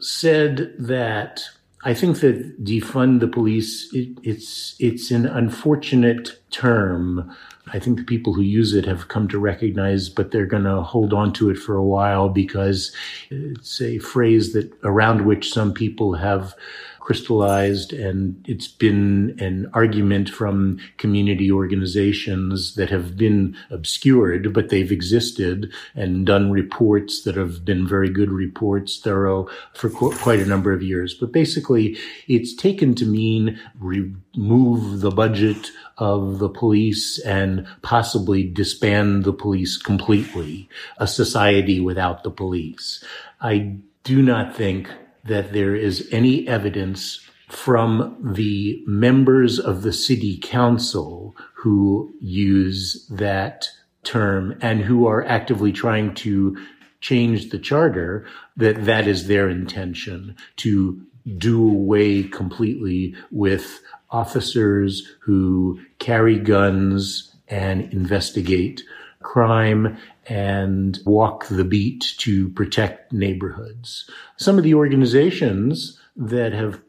said 0.00 0.74
that, 0.78 1.42
I 1.84 1.94
think 1.94 2.20
that 2.20 2.62
defund 2.64 3.20
the 3.20 3.28
police, 3.28 3.92
it, 3.92 4.16
it's, 4.22 4.76
it's 4.78 5.10
an 5.10 5.26
unfortunate 5.26 6.38
term. 6.50 7.34
I 7.72 7.78
think 7.80 7.98
the 7.98 8.04
people 8.04 8.34
who 8.34 8.42
use 8.42 8.74
it 8.74 8.86
have 8.86 9.08
come 9.08 9.26
to 9.28 9.38
recognize, 9.38 10.08
but 10.08 10.30
they're 10.30 10.46
going 10.46 10.64
to 10.64 10.82
hold 10.82 11.12
on 11.12 11.32
to 11.34 11.50
it 11.50 11.58
for 11.58 11.74
a 11.74 11.84
while 11.84 12.28
because 12.28 12.94
it's 13.30 13.80
a 13.80 13.98
phrase 13.98 14.52
that 14.52 14.72
around 14.84 15.26
which 15.26 15.52
some 15.52 15.72
people 15.72 16.14
have 16.14 16.54
crystallized 17.02 17.92
and 17.92 18.42
it's 18.46 18.68
been 18.68 19.36
an 19.40 19.68
argument 19.74 20.28
from 20.28 20.78
community 20.98 21.50
organizations 21.50 22.76
that 22.76 22.90
have 22.90 23.16
been 23.16 23.56
obscured, 23.70 24.52
but 24.52 24.68
they've 24.68 24.92
existed 24.92 25.70
and 25.96 26.24
done 26.24 26.52
reports 26.52 27.22
that 27.22 27.36
have 27.36 27.64
been 27.64 27.88
very 27.88 28.08
good 28.08 28.30
reports, 28.30 29.00
thorough 29.00 29.48
for 29.74 29.90
qu- 29.90 30.16
quite 30.18 30.38
a 30.38 30.46
number 30.46 30.72
of 30.72 30.80
years. 30.80 31.12
But 31.12 31.32
basically, 31.32 31.98
it's 32.28 32.54
taken 32.54 32.94
to 32.94 33.04
mean 33.04 33.58
remove 33.80 35.00
the 35.00 35.10
budget 35.10 35.72
of 35.98 36.38
the 36.38 36.48
police 36.48 37.18
and 37.18 37.66
possibly 37.82 38.44
disband 38.44 39.24
the 39.24 39.32
police 39.32 39.76
completely, 39.76 40.68
a 40.98 41.08
society 41.08 41.80
without 41.80 42.22
the 42.22 42.30
police. 42.30 43.02
I 43.40 43.76
do 44.04 44.22
not 44.22 44.54
think 44.54 44.88
that 45.24 45.52
there 45.52 45.74
is 45.74 46.08
any 46.10 46.46
evidence 46.48 47.20
from 47.48 48.16
the 48.34 48.82
members 48.86 49.58
of 49.58 49.82
the 49.82 49.92
city 49.92 50.38
council 50.38 51.36
who 51.54 52.14
use 52.20 53.06
that 53.10 53.68
term 54.04 54.56
and 54.60 54.80
who 54.80 55.06
are 55.06 55.24
actively 55.24 55.70
trying 55.70 56.14
to 56.14 56.56
change 57.00 57.50
the 57.50 57.58
charter 57.58 58.26
that 58.56 58.84
that 58.84 59.06
is 59.06 59.26
their 59.26 59.48
intention 59.48 60.34
to 60.56 61.00
do 61.36 61.68
away 61.68 62.22
completely 62.22 63.14
with 63.30 63.80
officers 64.10 65.08
who 65.20 65.80
carry 65.98 66.38
guns 66.38 67.34
and 67.48 67.92
investigate 67.92 68.82
crime 69.22 69.96
and 70.26 70.98
walk 71.04 71.46
the 71.48 71.64
beat 71.64 72.14
to 72.18 72.48
protect 72.50 73.12
neighborhoods. 73.12 74.08
Some 74.36 74.58
of 74.58 74.64
the 74.64 74.74
organizations 74.74 75.98
that 76.16 76.52
have 76.52 76.80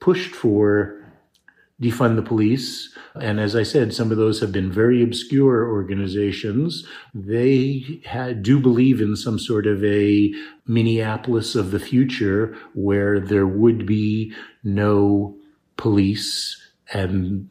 pushed 0.00 0.34
for 0.34 0.94
defund 1.80 2.16
the 2.16 2.22
police, 2.22 2.92
and 3.20 3.38
as 3.38 3.54
I 3.54 3.62
said, 3.62 3.94
some 3.94 4.10
of 4.10 4.16
those 4.16 4.40
have 4.40 4.50
been 4.50 4.72
very 4.72 5.02
obscure 5.02 5.68
organizations. 5.70 6.84
They 7.14 8.00
do 8.42 8.58
believe 8.58 9.00
in 9.00 9.14
some 9.14 9.38
sort 9.38 9.66
of 9.66 9.84
a 9.84 10.34
Minneapolis 10.66 11.54
of 11.54 11.70
the 11.70 11.78
future 11.78 12.56
where 12.74 13.20
there 13.20 13.46
would 13.46 13.86
be 13.86 14.34
no 14.64 15.36
police 15.76 16.60
and 16.92 17.48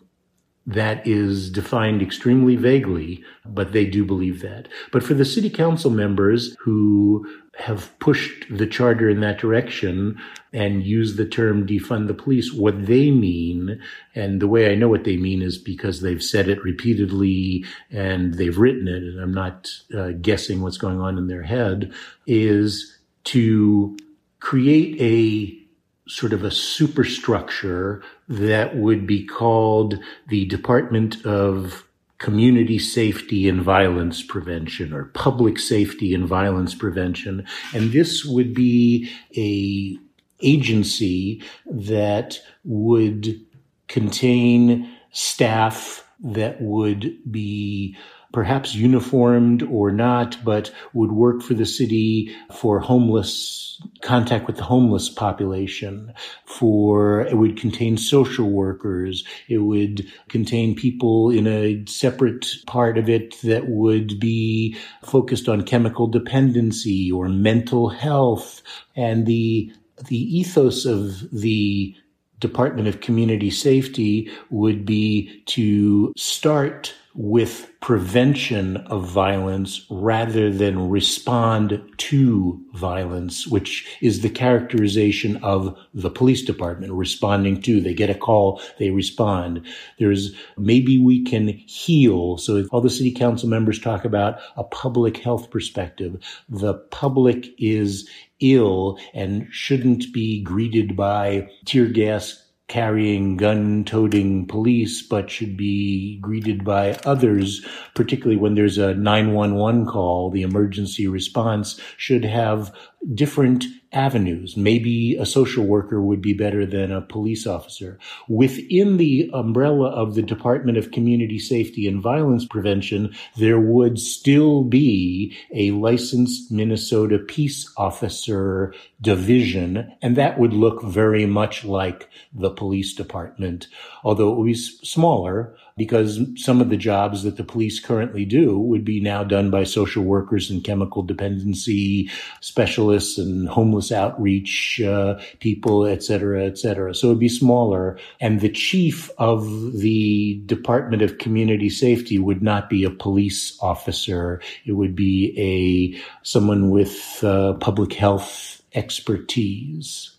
that 0.67 1.07
is 1.07 1.49
defined 1.49 2.01
extremely 2.01 2.57
vaguely, 2.57 3.23
but 3.45 3.71
they 3.71 3.85
do 3.85 4.03
believe 4.03 4.41
that. 4.41 4.67
But 4.91 5.01
for 5.01 5.13
the 5.13 5.23
city 5.23 5.49
council 5.49 5.89
members 5.89 6.57
who 6.59 7.25
have 7.57 7.97
pushed 7.99 8.45
the 8.51 8.67
charter 8.67 9.09
in 9.09 9.21
that 9.21 9.39
direction 9.39 10.19
and 10.51 10.83
use 10.83 11.15
the 11.15 11.25
term 11.25 11.65
defund 11.65 12.07
the 12.07 12.13
police, 12.13 12.51
what 12.51 12.85
they 12.85 13.11
mean, 13.11 13.81
and 14.13 14.41
the 14.41 14.47
way 14.47 14.69
I 14.69 14.75
know 14.75 14.89
what 14.89 15.05
they 15.05 15.15
mean 15.15 15.41
is 15.41 15.57
because 15.57 16.01
they've 16.01 16.21
said 16.21 16.49
it 16.49 16.61
repeatedly 16.63 17.63
and 17.89 18.33
they've 18.33 18.57
written 18.57 18.89
it, 18.89 19.03
and 19.03 19.21
I'm 19.21 19.33
not 19.33 19.71
uh, 19.97 20.11
guessing 20.21 20.61
what's 20.61 20.77
going 20.77 20.99
on 20.99 21.17
in 21.17 21.27
their 21.27 21.43
head, 21.43 21.93
is 22.27 22.99
to 23.23 23.97
create 24.41 25.01
a 25.01 25.66
sort 26.07 26.33
of 26.33 26.43
a 26.43 26.51
superstructure 26.51 28.03
that 28.27 28.75
would 28.75 29.05
be 29.05 29.25
called 29.25 29.99
the 30.27 30.45
Department 30.45 31.25
of 31.25 31.85
Community 32.17 32.79
Safety 32.79 33.47
and 33.47 33.61
Violence 33.61 34.23
Prevention 34.23 34.91
or 34.93 35.05
Public 35.05 35.59
Safety 35.59 36.13
and 36.13 36.27
Violence 36.27 36.73
Prevention. 36.73 37.45
And 37.73 37.91
this 37.91 38.25
would 38.25 38.53
be 38.53 39.09
a 39.35 39.97
agency 40.41 41.43
that 41.65 42.39
would 42.63 43.39
contain 43.87 44.91
staff 45.11 46.07
that 46.19 46.61
would 46.61 47.17
be 47.31 47.95
perhaps 48.33 48.75
uniformed 48.75 49.63
or 49.63 49.91
not, 49.91 50.37
but 50.43 50.71
would 50.93 51.11
work 51.11 51.41
for 51.41 51.53
the 51.53 51.65
city 51.65 52.35
for 52.53 52.79
homeless 52.79 53.81
contact 54.01 54.47
with 54.47 54.57
the 54.57 54.63
homeless 54.63 55.09
population. 55.09 56.13
For 56.45 57.21
it 57.21 57.37
would 57.37 57.59
contain 57.59 57.97
social 57.97 58.49
workers. 58.49 59.23
It 59.47 59.59
would 59.59 60.07
contain 60.29 60.75
people 60.75 61.29
in 61.29 61.47
a 61.47 61.85
separate 61.87 62.47
part 62.65 62.97
of 62.97 63.09
it 63.09 63.39
that 63.41 63.69
would 63.69 64.19
be 64.19 64.77
focused 65.03 65.47
on 65.47 65.63
chemical 65.63 66.07
dependency 66.07 67.11
or 67.11 67.29
mental 67.29 67.89
health. 67.89 68.61
And 68.95 69.25
the 69.25 69.71
the 70.09 70.37
ethos 70.37 70.85
of 70.85 71.29
the 71.31 71.95
Department 72.39 72.87
of 72.87 73.01
Community 73.01 73.49
Safety 73.49 74.29
would 74.49 74.85
be 74.85 75.41
to 75.47 76.13
start 76.15 76.93
with 77.17 77.71
prevention 77.81 78.77
of 78.77 79.09
violence 79.09 79.87
rather 79.89 80.51
than 80.51 80.87
respond 80.87 81.81
to 81.97 82.63
violence, 82.75 83.47
which 83.47 83.97
is 84.01 84.21
the 84.21 84.29
characterization 84.29 85.35
of 85.37 85.75
the 85.95 86.11
police 86.11 86.43
department 86.43 86.93
responding 86.93 87.59
to. 87.59 87.81
They 87.81 87.95
get 87.95 88.11
a 88.11 88.15
call, 88.15 88.61
they 88.77 88.91
respond. 88.91 89.65
There's 89.97 90.35
maybe 90.57 90.99
we 90.99 91.23
can 91.23 91.47
heal. 91.47 92.37
So 92.37 92.63
all 92.71 92.81
the 92.81 92.89
city 92.89 93.11
council 93.11 93.49
members 93.49 93.79
talk 93.79 94.05
about 94.05 94.39
a 94.55 94.63
public 94.63 95.17
health 95.17 95.49
perspective. 95.49 96.21
The 96.47 96.75
public 96.75 97.47
is 97.57 98.07
ill 98.39 98.99
and 99.15 99.47
shouldn't 99.49 100.13
be 100.13 100.43
greeted 100.43 100.95
by 100.95 101.49
tear 101.65 101.87
gas 101.87 102.46
carrying 102.67 103.37
gun 103.37 103.85
toting 103.85 104.45
police, 104.45 105.01
but 105.01 105.29
should 105.29 105.55
be 105.55 106.19
greeted 106.19 106.65
by 106.65 106.93
others, 107.05 107.65
particularly 107.95 108.35
when 108.35 108.55
there's 108.55 108.77
a 108.77 108.93
911 108.93 109.85
call. 109.85 110.29
The 110.29 110.41
emergency 110.41 111.07
response 111.07 111.79
should 111.95 112.25
have 112.25 112.73
different 113.13 113.65
avenues. 113.97 114.55
Maybe 114.55 115.15
a 115.15 115.25
social 115.25 115.65
worker 115.65 115.99
would 115.99 116.21
be 116.21 116.33
better 116.33 116.67
than 116.67 116.91
a 116.91 117.01
police 117.01 117.47
officer. 117.47 117.97
Within 118.29 118.97
the 118.97 119.29
umbrella 119.33 119.89
of 119.89 120.13
the 120.13 120.21
Department 120.21 120.77
of 120.77 120.91
Community 120.91 121.39
Safety 121.39 121.87
and 121.87 121.99
Violence 121.99 122.45
Prevention, 122.45 123.13
there 123.37 123.59
would 123.59 123.97
still 123.97 124.63
be 124.63 125.35
a 125.53 125.71
licensed 125.71 126.51
Minnesota 126.51 127.17
peace 127.17 127.73
officer 127.75 128.71
division, 129.01 129.91
and 130.03 130.15
that 130.15 130.39
would 130.39 130.53
look 130.53 130.83
very 130.83 131.25
much 131.25 131.65
like 131.65 132.07
the 132.31 132.51
police 132.51 132.93
department, 132.93 133.67
although 134.03 134.31
it 134.31 134.37
would 134.37 134.45
be 134.45 134.53
smaller 134.53 135.57
because 135.77 136.19
some 136.35 136.59
of 136.59 136.69
the 136.69 136.77
jobs 136.77 137.23
that 137.23 137.37
the 137.37 137.43
police 137.43 137.79
currently 137.79 138.25
do 138.25 138.57
would 138.59 138.83
be 138.83 138.99
now 138.99 139.23
done 139.23 139.51
by 139.51 139.63
social 139.63 140.03
workers 140.03 140.49
and 140.49 140.63
chemical 140.63 141.03
dependency 141.03 142.09
specialists 142.41 143.17
and 143.17 143.47
homeless 143.47 143.91
outreach 143.91 144.81
uh, 144.81 145.19
people, 145.39 145.85
et 145.85 146.03
cetera, 146.03 146.45
et 146.45 146.57
cetera. 146.57 146.93
So 146.95 147.07
it'd 147.07 147.19
be 147.19 147.29
smaller. 147.29 147.99
And 148.19 148.41
the 148.41 148.49
chief 148.49 149.09
of 149.17 149.73
the 149.73 150.41
Department 150.47 151.03
of 151.03 151.19
Community 151.19 151.69
Safety 151.69 152.17
would 152.17 152.41
not 152.41 152.69
be 152.69 152.83
a 152.83 152.89
police 152.89 153.57
officer. 153.61 154.41
It 154.65 154.73
would 154.73 154.95
be 154.95 155.33
a 155.37 156.01
someone 156.23 156.71
with 156.71 157.23
uh, 157.23 157.53
public 157.53 157.93
health 157.93 158.61
expertise. 158.73 160.11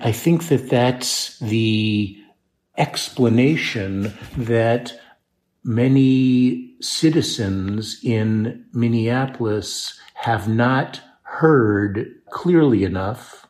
I 0.00 0.12
think 0.12 0.48
that 0.48 0.68
that's 0.68 1.38
the 1.38 2.18
explanation 2.76 4.12
that 4.36 4.98
many 5.64 6.74
citizens 6.80 8.00
in 8.02 8.64
Minneapolis 8.72 9.98
have 10.14 10.48
not 10.48 11.00
heard 11.22 12.06
clearly 12.30 12.84
enough. 12.84 13.46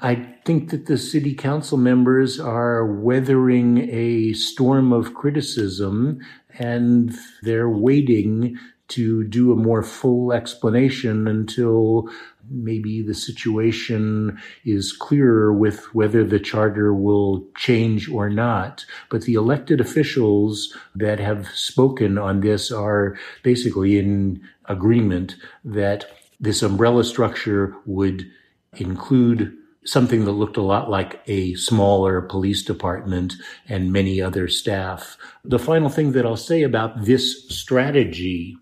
I 0.00 0.36
think 0.44 0.70
that 0.70 0.86
the 0.86 0.98
city 0.98 1.34
council 1.34 1.78
members 1.78 2.38
are 2.38 2.84
weathering 2.86 3.88
a 3.90 4.34
storm 4.34 4.92
of 4.92 5.14
criticism 5.14 6.20
and 6.58 7.14
they're 7.42 7.70
waiting 7.70 8.58
to 8.88 9.24
do 9.24 9.52
a 9.52 9.56
more 9.56 9.82
full 9.82 10.32
explanation 10.32 11.26
until 11.26 12.08
maybe 12.50 13.02
the 13.02 13.14
situation 13.14 14.38
is 14.64 14.92
clearer 14.92 15.52
with 15.52 15.94
whether 15.94 16.24
the 16.24 16.40
charter 16.40 16.92
will 16.92 17.46
change 17.56 18.08
or 18.08 18.28
not. 18.28 18.84
But 19.10 19.22
the 19.22 19.34
elected 19.34 19.80
officials 19.80 20.76
that 20.94 21.18
have 21.20 21.48
spoken 21.48 22.18
on 22.18 22.40
this 22.40 22.70
are 22.70 23.16
basically 23.42 23.98
in 23.98 24.42
agreement 24.66 25.36
that 25.64 26.06
this 26.40 26.62
umbrella 26.62 27.04
structure 27.04 27.74
would 27.86 28.30
include 28.76 29.56
something 29.86 30.24
that 30.24 30.32
looked 30.32 30.56
a 30.56 30.62
lot 30.62 30.88
like 30.88 31.20
a 31.26 31.54
smaller 31.54 32.22
police 32.22 32.62
department 32.62 33.34
and 33.68 33.92
many 33.92 34.20
other 34.20 34.48
staff. 34.48 35.18
The 35.44 35.58
final 35.58 35.90
thing 35.90 36.12
that 36.12 36.24
I'll 36.24 36.36
say 36.36 36.62
about 36.62 37.04
this 37.04 37.48
strategy 37.48 38.56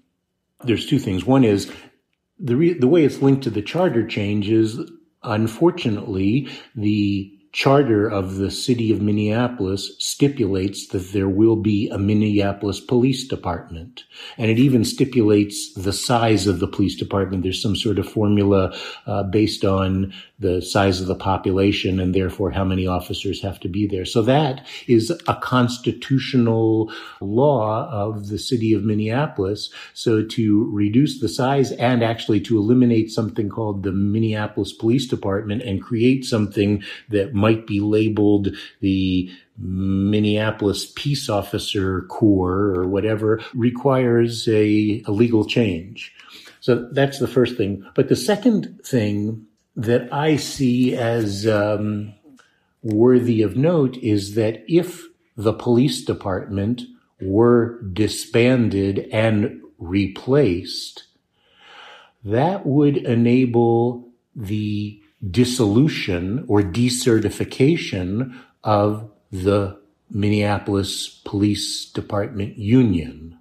there's 0.64 0.86
two 0.86 0.98
things. 0.98 1.24
One 1.24 1.44
is 1.44 1.70
the 2.42 2.56
re- 2.56 2.78
the 2.78 2.88
way 2.88 3.04
it's 3.04 3.22
linked 3.22 3.44
to 3.44 3.50
the 3.50 3.62
charter 3.62 4.06
change 4.06 4.50
is 4.50 4.80
unfortunately 5.22 6.48
the 6.74 7.32
charter 7.52 8.08
of 8.08 8.36
the 8.36 8.50
city 8.50 8.90
of 8.90 9.02
Minneapolis 9.02 9.94
stipulates 9.98 10.88
that 10.88 11.12
there 11.12 11.28
will 11.28 11.56
be 11.56 11.88
a 11.90 11.98
Minneapolis 11.98 12.80
police 12.80 13.28
department. 13.28 14.04
And 14.38 14.50
it 14.50 14.58
even 14.58 14.86
stipulates 14.86 15.74
the 15.74 15.92
size 15.92 16.46
of 16.46 16.60
the 16.60 16.66
police 16.66 16.96
department. 16.96 17.42
There's 17.42 17.60
some 17.60 17.76
sort 17.76 17.98
of 17.98 18.08
formula 18.08 18.74
uh, 19.06 19.24
based 19.24 19.66
on 19.66 20.14
the 20.42 20.60
size 20.60 21.00
of 21.00 21.06
the 21.06 21.14
population 21.14 21.98
and 21.98 22.14
therefore 22.14 22.50
how 22.50 22.64
many 22.64 22.86
officers 22.86 23.40
have 23.40 23.58
to 23.60 23.68
be 23.68 23.86
there. 23.86 24.04
So 24.04 24.22
that 24.22 24.66
is 24.86 25.10
a 25.26 25.34
constitutional 25.36 26.92
law 27.20 27.88
of 27.90 28.28
the 28.28 28.38
city 28.38 28.74
of 28.74 28.84
Minneapolis. 28.84 29.70
So 29.94 30.22
to 30.24 30.70
reduce 30.70 31.20
the 31.20 31.28
size 31.28 31.72
and 31.72 32.02
actually 32.02 32.40
to 32.42 32.58
eliminate 32.58 33.10
something 33.10 33.48
called 33.48 33.82
the 33.82 33.92
Minneapolis 33.92 34.72
Police 34.72 35.06
Department 35.06 35.62
and 35.62 35.82
create 35.82 36.24
something 36.24 36.82
that 37.08 37.32
might 37.32 37.66
be 37.66 37.80
labeled 37.80 38.48
the 38.80 39.30
Minneapolis 39.58 40.92
Peace 40.94 41.28
Officer 41.28 42.02
Corps 42.02 42.74
or 42.74 42.88
whatever 42.88 43.40
requires 43.54 44.48
a, 44.48 45.02
a 45.06 45.12
legal 45.12 45.44
change. 45.44 46.12
So 46.60 46.88
that's 46.92 47.18
the 47.18 47.28
first 47.28 47.56
thing. 47.56 47.84
But 47.94 48.08
the 48.08 48.16
second 48.16 48.80
thing 48.84 49.46
that 49.76 50.12
I 50.12 50.36
see 50.36 50.94
as 50.94 51.46
um, 51.46 52.14
worthy 52.82 53.42
of 53.42 53.56
note 53.56 53.96
is 53.98 54.34
that 54.34 54.62
if 54.68 55.04
the 55.36 55.52
police 55.52 56.04
department 56.04 56.82
were 57.20 57.80
disbanded 57.82 59.08
and 59.12 59.60
replaced, 59.78 61.04
that 62.24 62.66
would 62.66 62.96
enable 62.96 64.08
the 64.34 65.00
dissolution 65.30 66.44
or 66.48 66.62
decertification 66.62 68.36
of 68.64 69.10
the 69.30 69.78
Minneapolis 70.10 71.08
Police 71.24 71.86
Department 71.86 72.58
Union. 72.58 73.38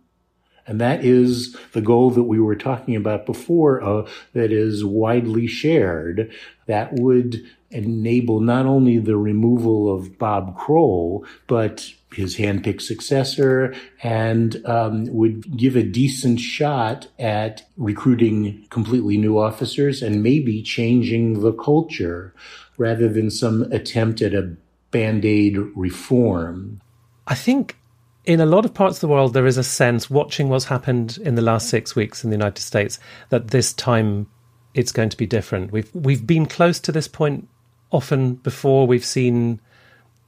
And 0.67 0.79
that 0.79 1.03
is 1.03 1.55
the 1.73 1.81
goal 1.81 2.11
that 2.11 2.23
we 2.23 2.39
were 2.39 2.55
talking 2.55 2.95
about 2.95 3.25
before, 3.25 3.81
uh, 3.83 4.07
that 4.33 4.51
is 4.51 4.85
widely 4.85 5.47
shared. 5.47 6.31
That 6.67 6.93
would 6.93 7.43
enable 7.71 8.41
not 8.41 8.65
only 8.65 8.99
the 8.99 9.17
removal 9.17 9.93
of 9.93 10.17
Bob 10.17 10.57
Kroll, 10.57 11.25
but 11.47 11.91
his 12.13 12.35
handpicked 12.35 12.81
successor 12.81 13.73
and 14.03 14.63
um, 14.65 15.05
would 15.13 15.57
give 15.57 15.75
a 15.75 15.83
decent 15.83 16.39
shot 16.39 17.07
at 17.17 17.63
recruiting 17.77 18.65
completely 18.69 19.17
new 19.17 19.39
officers 19.39 20.01
and 20.01 20.21
maybe 20.21 20.61
changing 20.61 21.41
the 21.41 21.53
culture 21.53 22.33
rather 22.77 23.07
than 23.07 23.31
some 23.31 23.63
attempt 23.71 24.21
at 24.21 24.33
a 24.33 24.55
band 24.91 25.23
aid 25.23 25.57
reform. 25.75 26.81
I 27.27 27.35
think 27.35 27.77
in 28.25 28.39
a 28.39 28.45
lot 28.45 28.65
of 28.65 28.73
parts 28.73 28.97
of 28.97 29.01
the 29.01 29.07
world, 29.07 29.33
there 29.33 29.47
is 29.47 29.57
a 29.57 29.63
sense, 29.63 30.09
watching 30.09 30.49
what's 30.49 30.65
happened 30.65 31.17
in 31.23 31.35
the 31.35 31.41
last 31.41 31.69
six 31.69 31.95
weeks 31.95 32.23
in 32.23 32.29
the 32.29 32.35
United 32.35 32.61
States, 32.61 32.99
that 33.29 33.49
this 33.49 33.73
time 33.73 34.27
it's 34.73 34.91
going 34.91 35.09
to 35.09 35.17
be 35.17 35.25
different. 35.25 35.71
We've 35.71 35.89
we've 35.93 36.25
been 36.25 36.45
close 36.45 36.79
to 36.81 36.91
this 36.91 37.07
point 37.07 37.47
often 37.91 38.35
before. 38.35 38.87
We've 38.87 39.05
seen 39.05 39.59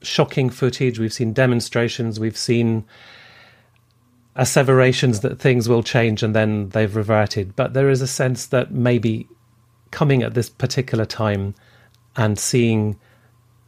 shocking 0.02 0.50
footage, 0.50 0.98
we've 0.98 1.12
seen 1.12 1.32
demonstrations, 1.32 2.20
we've 2.20 2.36
seen 2.36 2.84
asseverations 4.36 5.20
that 5.20 5.38
things 5.38 5.68
will 5.68 5.82
change 5.82 6.22
and 6.22 6.34
then 6.34 6.68
they've 6.70 6.94
reverted. 6.94 7.54
But 7.54 7.72
there 7.72 7.88
is 7.88 8.02
a 8.02 8.06
sense 8.06 8.46
that 8.46 8.72
maybe 8.72 9.28
coming 9.92 10.22
at 10.22 10.34
this 10.34 10.50
particular 10.50 11.06
time 11.06 11.54
and 12.16 12.38
seeing 12.38 12.98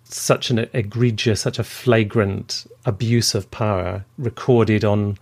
such 0.09 0.51
an 0.51 0.59
egregious, 0.73 1.40
such 1.40 1.59
a 1.59 1.64
flagrant 1.64 2.66
abuse 2.85 3.35
of 3.35 3.51
power 3.51 4.05
recorded 4.19 4.85
on 4.85 5.18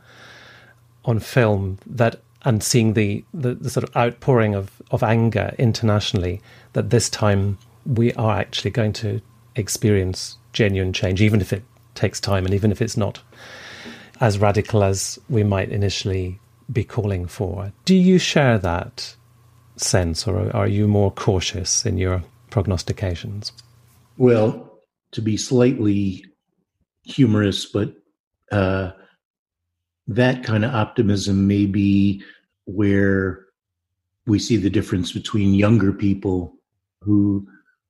on 1.07 1.19
film 1.19 1.79
that 1.87 2.21
and 2.45 2.63
seeing 2.63 2.93
the, 2.93 3.25
the, 3.33 3.55
the, 3.55 3.71
sort 3.71 3.85
of 3.85 3.97
outpouring 3.97 4.55
of, 4.55 4.83
of 4.91 5.03
anger 5.03 5.55
internationally 5.59 6.41
that 6.75 6.91
this 6.91 7.09
time 7.09 7.59
we 7.87 8.13
are 8.15 8.39
actually 8.39 8.71
going 8.71 8.93
to 8.93 9.21
experience 9.57 10.37
genuine 10.53 10.93
change, 10.93 11.23
even 11.23 11.41
if 11.41 11.53
it 11.53 11.63
takes 11.95 12.21
time 12.21 12.45
and 12.45 12.55
even 12.55 12.71
if 12.71 12.83
it's 12.83 12.97
not 12.97 13.21
as 14.21 14.39
radical 14.39 14.85
as 14.85 15.19
we 15.29 15.43
might 15.43 15.71
initially 15.71 16.39
be 16.73 16.85
calling 16.85 17.27
for. 17.27 17.73
Do 17.85 17.95
you 17.95 18.19
share 18.19 18.59
that 18.59 19.15
sense 19.77 20.27
or 20.27 20.55
are 20.55 20.69
you 20.69 20.87
more 20.87 21.11
cautious 21.11 21.85
in 21.85 21.99
your 21.99 22.23
prognostications? 22.51 23.53
Well, 24.19 24.71
to 25.15 25.23
be 25.23 25.37
slightly 25.37 26.25
humorous, 27.05 27.67
but 27.67 27.95
uh, 28.53 28.91
that 30.07 30.45
kind 30.45 30.65
of 30.65 30.75
optimism 30.75 31.47
may 31.47 31.67
be 31.67 32.23
where 32.67 33.47
we 34.27 34.39
see 34.39 34.57
the 34.57 34.71
difference 34.71 35.12
between 35.12 35.55
younger 35.55 35.93
people 35.93 36.55
who 37.01 37.47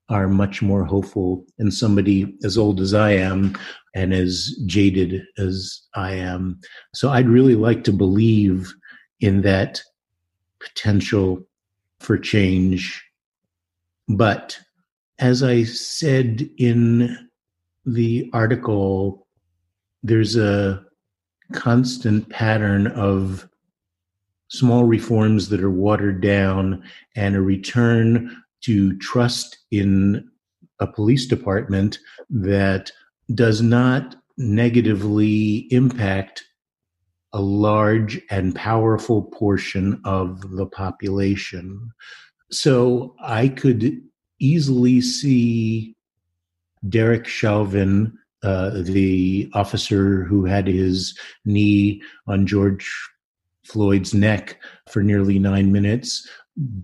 are 0.09 0.27
much 0.27 0.61
more 0.61 0.85
hopeful 0.85 1.43
and 1.57 1.73
somebody 1.73 2.37
as 2.43 2.57
old 2.57 2.79
as 2.79 2.93
I 2.93 3.11
am 3.11 3.57
and 3.95 4.13
as 4.13 4.55
jaded 4.67 5.23
as 5.39 5.81
I 5.95 6.11
am. 6.11 6.59
So 6.93 7.09
I'd 7.09 7.27
really 7.27 7.55
like 7.55 7.83
to 7.85 7.91
believe 7.91 8.71
in 9.19 9.41
that 9.41 9.81
potential 10.59 11.43
for 11.99 12.19
change. 12.19 13.03
But 14.07 14.59
as 15.19 15.43
I 15.43 15.63
said 15.63 16.49
in 16.57 17.29
the 17.85 18.29
article, 18.33 19.27
there's 20.03 20.35
a 20.35 20.83
constant 21.53 22.29
pattern 22.29 22.87
of 22.87 23.47
small 24.47 24.83
reforms 24.85 25.49
that 25.49 25.63
are 25.63 25.71
watered 25.71 26.21
down 26.21 26.83
and 27.15 27.35
a 27.35 27.41
return 27.41 28.43
to 28.61 28.97
trust 28.97 29.57
in 29.71 30.29
a 30.79 30.87
police 30.87 31.25
department 31.25 31.99
that 32.29 32.91
does 33.33 33.61
not 33.61 34.15
negatively 34.37 35.67
impact 35.71 36.43
a 37.33 37.41
large 37.41 38.19
and 38.29 38.55
powerful 38.55 39.23
portion 39.23 40.01
of 40.05 40.55
the 40.55 40.65
population. 40.65 41.91
So 42.51 43.15
I 43.21 43.49
could 43.49 44.01
easily 44.39 45.01
see 45.01 45.95
Derek 46.87 47.27
Chauvin, 47.27 48.17
uh, 48.43 48.81
the 48.81 49.49
officer 49.53 50.23
who 50.23 50.45
had 50.45 50.67
his 50.67 51.17
knee 51.45 52.01
on 52.27 52.45
George 52.45 52.89
Floyd's 53.63 54.13
neck 54.13 54.59
for 54.89 55.01
nearly 55.01 55.39
nine 55.39 55.71
minutes, 55.71 56.29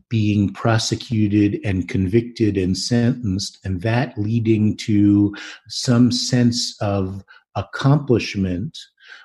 being 0.09 0.51
prosecuted 0.53 1.59
and 1.63 1.87
convicted 1.87 2.57
and 2.57 2.77
sentenced, 2.77 3.59
and 3.63 3.81
that 3.81 4.17
leading 4.17 4.75
to 4.77 5.33
some 5.67 6.11
sense 6.11 6.75
of 6.81 7.23
accomplishment. 7.55 8.77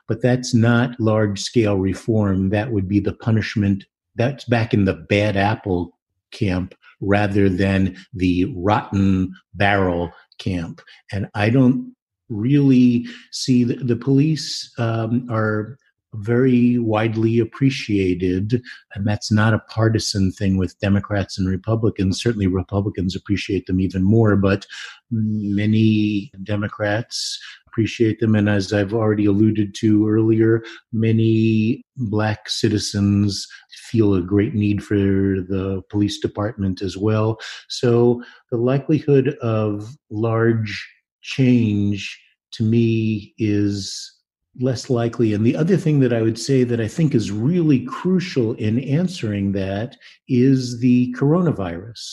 But 0.07 0.23
that's 0.23 0.55
not 0.55 1.01
large 1.01 1.41
scale 1.41 1.79
reform. 1.79 2.51
That 2.51 2.71
would 2.71 2.87
be 2.87 3.01
the 3.01 3.15
punishment. 3.15 3.85
That's 4.15 4.45
back 4.45 4.75
in 4.75 4.85
the 4.85 4.95
bad 4.95 5.37
apple 5.37 5.99
camp 6.31 6.75
rather 7.01 7.49
than 7.49 7.97
the 8.13 8.53
rotten 8.57 9.35
barrel 9.55 10.13
camp. 10.39 10.81
And 11.13 11.29
I 11.35 11.51
don't 11.51 11.95
really 12.29 13.07
see 13.33 13.65
the, 13.65 13.77
the 13.77 13.97
police 13.97 14.73
um, 14.79 15.27
are 15.31 15.79
very 16.15 16.79
widely 16.79 17.39
appreciated. 17.39 18.63
And 18.95 19.07
that's 19.07 19.31
not 19.31 19.55
a 19.55 19.63
partisan 19.69 20.33
thing 20.33 20.57
with 20.57 20.79
Democrats 20.81 21.39
and 21.39 21.49
Republicans. 21.49 22.21
Certainly, 22.21 22.47
Republicans 22.47 23.15
appreciate 23.15 23.67
them 23.67 23.81
even 23.81 24.03
more, 24.03 24.37
but 24.37 24.67
many 25.11 26.33
Democrats 26.43 27.39
appreciate 27.77 28.21
them. 28.21 28.35
And 28.35 28.49
as 28.49 28.73
I've 28.73 28.95
already 28.95 29.27
alluded 29.27 29.75
to 29.81 30.09
earlier, 30.09 30.63
many 30.95 31.85
Black 31.97 32.49
citizens 32.49 33.47
feel 33.91 34.15
a 34.15 34.23
great 34.23 34.55
need 34.55 34.83
for 34.83 34.95
the 34.95 35.83
police 35.91 36.19
department 36.19 36.81
as 36.81 36.97
well. 36.97 37.39
So 37.69 38.23
the 38.51 38.57
likelihood 38.57 39.37
of 39.43 39.95
large 40.11 40.89
change 41.21 42.19
to 42.53 42.63
me 42.63 43.35
is 43.37 44.11
less 44.59 44.89
likely. 44.89 45.35
And 45.35 45.45
the 45.45 45.57
other 45.57 45.77
thing 45.77 46.01
that 46.01 46.15
I 46.15 46.23
would 46.23 46.39
say 46.39 46.65
that 46.65 46.81
I 46.81 46.89
think 46.89 47.15
is 47.15 47.31
really 47.31 47.85
crucial 47.85 48.55
in 48.55 48.81
answering 48.81 49.53
that 49.53 49.99
is 50.29 50.81
the 50.81 51.15
coronavirus, 51.15 52.09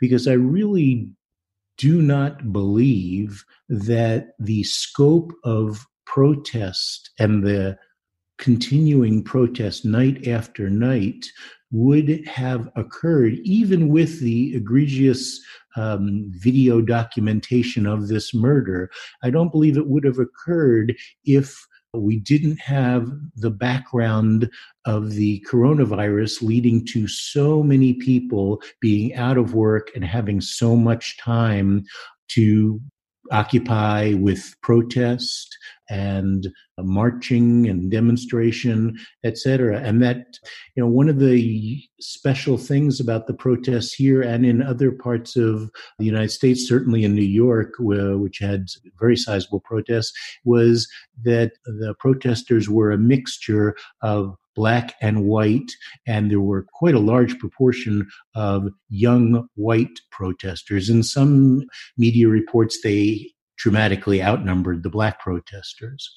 because 0.00 0.26
I 0.26 0.32
really 0.32 1.10
do 1.78 2.00
not 2.00 2.52
believe 2.52 3.44
that 3.68 4.28
the 4.38 4.62
scope 4.64 5.32
of 5.44 5.86
protest 6.06 7.10
and 7.18 7.44
the 7.44 7.78
continuing 8.38 9.22
protest 9.22 9.84
night 9.84 10.26
after 10.26 10.68
night 10.70 11.26
would 11.72 12.26
have 12.26 12.68
occurred 12.76 13.34
even 13.44 13.88
with 13.88 14.20
the 14.20 14.54
egregious 14.54 15.40
um, 15.76 16.30
video 16.34 16.80
documentation 16.80 17.86
of 17.86 18.08
this 18.08 18.32
murder. 18.34 18.90
I 19.22 19.30
don't 19.30 19.50
believe 19.50 19.76
it 19.76 19.88
would 19.88 20.04
have 20.04 20.18
occurred 20.18 20.94
if 21.24 21.66
we 22.00 22.18
didn't 22.18 22.58
have 22.60 23.10
the 23.36 23.50
background 23.50 24.50
of 24.84 25.10
the 25.10 25.44
coronavirus 25.50 26.42
leading 26.42 26.84
to 26.86 27.08
so 27.08 27.62
many 27.62 27.94
people 27.94 28.60
being 28.80 29.14
out 29.14 29.38
of 29.38 29.54
work 29.54 29.90
and 29.94 30.04
having 30.04 30.40
so 30.40 30.76
much 30.76 31.16
time 31.18 31.84
to 32.28 32.80
occupy 33.30 34.14
with 34.14 34.54
protest 34.62 35.56
and 35.88 36.48
marching 36.78 37.68
and 37.68 37.90
demonstration, 37.90 38.98
etc. 39.24 39.80
And 39.80 40.02
that, 40.02 40.38
you 40.74 40.82
know, 40.82 40.88
one 40.88 41.08
of 41.08 41.18
the 41.18 41.82
special 42.00 42.58
things 42.58 43.00
about 43.00 43.26
the 43.26 43.34
protests 43.34 43.94
here 43.94 44.20
and 44.20 44.44
in 44.44 44.62
other 44.62 44.92
parts 44.92 45.36
of 45.36 45.70
the 45.98 46.04
United 46.04 46.30
States, 46.30 46.66
certainly 46.66 47.04
in 47.04 47.14
New 47.14 47.22
York, 47.22 47.74
which 47.78 48.38
had 48.38 48.66
very 48.98 49.16
sizable 49.16 49.60
protests, 49.60 50.12
was 50.44 50.88
that 51.22 51.52
the 51.64 51.94
protesters 51.98 52.68
were 52.68 52.90
a 52.90 52.98
mixture 52.98 53.76
of 54.02 54.36
black 54.56 54.94
and 55.00 55.24
white, 55.24 55.70
and 56.06 56.30
there 56.30 56.40
were 56.40 56.66
quite 56.72 56.94
a 56.94 56.98
large 56.98 57.38
proportion 57.38 58.08
of 58.34 58.68
young 58.88 59.48
white 59.54 60.00
protesters. 60.10 60.88
In 60.90 61.02
some 61.02 61.66
media 61.96 62.26
reports, 62.26 62.80
they 62.82 63.30
dramatically 63.56 64.22
outnumbered 64.22 64.82
the 64.82 64.90
black 64.90 65.20
protesters. 65.20 66.10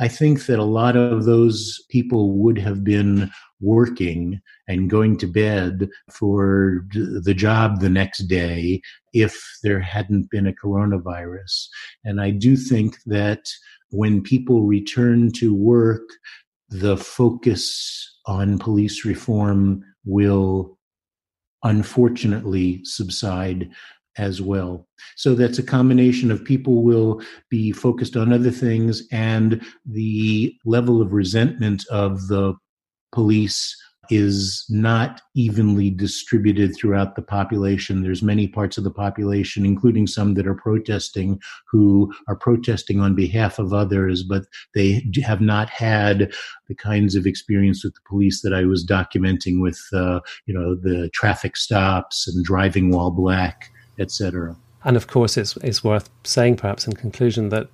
I 0.00 0.08
think 0.08 0.46
that 0.46 0.58
a 0.58 0.64
lot 0.64 0.96
of 0.96 1.26
those 1.26 1.78
people 1.90 2.38
would 2.38 2.56
have 2.58 2.82
been 2.82 3.30
working 3.60 4.40
and 4.66 4.88
going 4.88 5.18
to 5.18 5.26
bed 5.26 5.90
for 6.10 6.86
the 6.92 7.34
job 7.34 7.80
the 7.80 7.90
next 7.90 8.20
day 8.20 8.80
if 9.12 9.38
there 9.62 9.80
hadn't 9.80 10.30
been 10.30 10.46
a 10.46 10.54
coronavirus. 10.54 11.68
And 12.02 12.18
I 12.18 12.30
do 12.30 12.56
think 12.56 12.96
that 13.06 13.50
when 13.90 14.22
people 14.22 14.62
return 14.62 15.32
to 15.32 15.54
work, 15.54 16.08
the 16.70 16.96
focus 16.96 18.18
on 18.26 18.58
police 18.58 19.04
reform 19.04 19.84
will 20.04 20.78
unfortunately 21.62 22.80
subside 22.84 23.70
as 24.16 24.40
well. 24.40 24.86
So 25.16 25.34
that's 25.34 25.58
a 25.58 25.62
combination 25.62 26.30
of 26.30 26.44
people 26.44 26.82
will 26.82 27.22
be 27.48 27.72
focused 27.72 28.16
on 28.16 28.32
other 28.32 28.50
things 28.50 29.02
and 29.12 29.62
the 29.86 30.54
level 30.64 31.00
of 31.00 31.12
resentment 31.12 31.84
of 31.90 32.28
the 32.28 32.54
police 33.12 33.76
is 34.10 34.64
not 34.68 35.22
evenly 35.34 35.90
distributed 35.90 36.74
throughout 36.74 37.16
the 37.16 37.22
population. 37.22 38.02
There's 38.02 38.22
many 38.22 38.48
parts 38.48 38.78
of 38.78 38.84
the 38.84 38.90
population, 38.90 39.64
including 39.64 40.06
some 40.06 40.34
that 40.34 40.46
are 40.46 40.54
protesting, 40.54 41.40
who 41.70 42.12
are 42.28 42.36
protesting 42.36 43.00
on 43.00 43.14
behalf 43.14 43.58
of 43.58 43.72
others, 43.72 44.22
but 44.22 44.44
they 44.74 45.04
have 45.24 45.40
not 45.40 45.68
had 45.70 46.32
the 46.68 46.74
kinds 46.74 47.14
of 47.14 47.26
experience 47.26 47.84
with 47.84 47.94
the 47.94 48.00
police 48.08 48.42
that 48.42 48.54
I 48.54 48.64
was 48.64 48.86
documenting 48.86 49.60
with, 49.60 49.80
uh, 49.92 50.20
you 50.46 50.54
know, 50.54 50.74
the 50.74 51.10
traffic 51.12 51.56
stops 51.56 52.28
and 52.28 52.44
driving 52.44 52.90
while 52.90 53.10
black 53.10 53.70
etc. 54.00 54.56
And 54.82 54.96
of 54.96 55.06
course, 55.06 55.36
it's 55.36 55.56
it's 55.58 55.84
worth 55.84 56.10
saying, 56.24 56.56
perhaps 56.56 56.86
in 56.86 56.94
conclusion, 56.94 57.50
that 57.50 57.68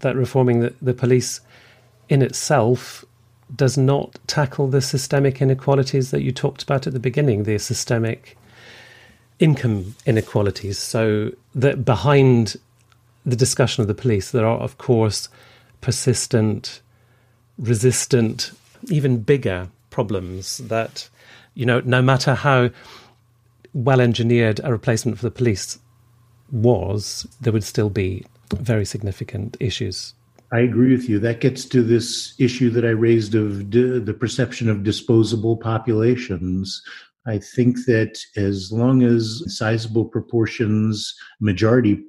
that 0.00 0.14
reforming 0.14 0.60
the, 0.60 0.74
the 0.82 0.94
police 0.94 1.40
in 2.08 2.22
itself 2.22 3.04
does 3.54 3.76
not 3.76 4.18
tackle 4.26 4.68
the 4.68 4.80
systemic 4.80 5.42
inequalities 5.42 6.10
that 6.10 6.22
you 6.22 6.32
talked 6.32 6.62
about 6.62 6.86
at 6.86 6.92
the 6.92 7.00
beginning, 7.00 7.44
the 7.44 7.58
systemic 7.58 8.36
income 9.38 9.94
inequalities. 10.06 10.78
So 10.78 11.32
that 11.54 11.84
behind 11.84 12.56
the 13.26 13.36
discussion 13.36 13.82
of 13.82 13.88
the 13.88 13.94
police, 13.94 14.30
there 14.30 14.46
are, 14.46 14.58
of 14.58 14.78
course, 14.78 15.28
persistent, 15.80 16.80
resistant, 17.58 18.52
even 18.88 19.18
bigger 19.18 19.68
problems 19.90 20.58
that, 20.58 21.08
you 21.54 21.66
know, 21.66 21.80
no 21.84 22.00
matter 22.00 22.34
how 22.34 22.70
well 23.74 24.00
engineered 24.00 24.60
a 24.64 24.72
replacement 24.72 25.18
for 25.18 25.24
the 25.24 25.30
police 25.30 25.78
was, 26.50 27.26
there 27.40 27.52
would 27.52 27.64
still 27.64 27.90
be 27.90 28.24
very 28.54 28.84
significant 28.84 29.56
issues. 29.60 30.14
I 30.52 30.60
agree 30.60 30.92
with 30.92 31.08
you. 31.08 31.18
That 31.18 31.40
gets 31.40 31.64
to 31.66 31.82
this 31.82 32.34
issue 32.38 32.68
that 32.70 32.84
I 32.84 32.90
raised 32.90 33.34
of 33.34 33.70
the 33.70 34.16
perception 34.20 34.68
of 34.68 34.82
disposable 34.82 35.56
populations. 35.56 36.82
I 37.26 37.38
think 37.38 37.86
that 37.86 38.18
as 38.36 38.70
long 38.70 39.02
as 39.02 39.42
sizable 39.46 40.04
proportions, 40.04 41.14
majority 41.40 42.04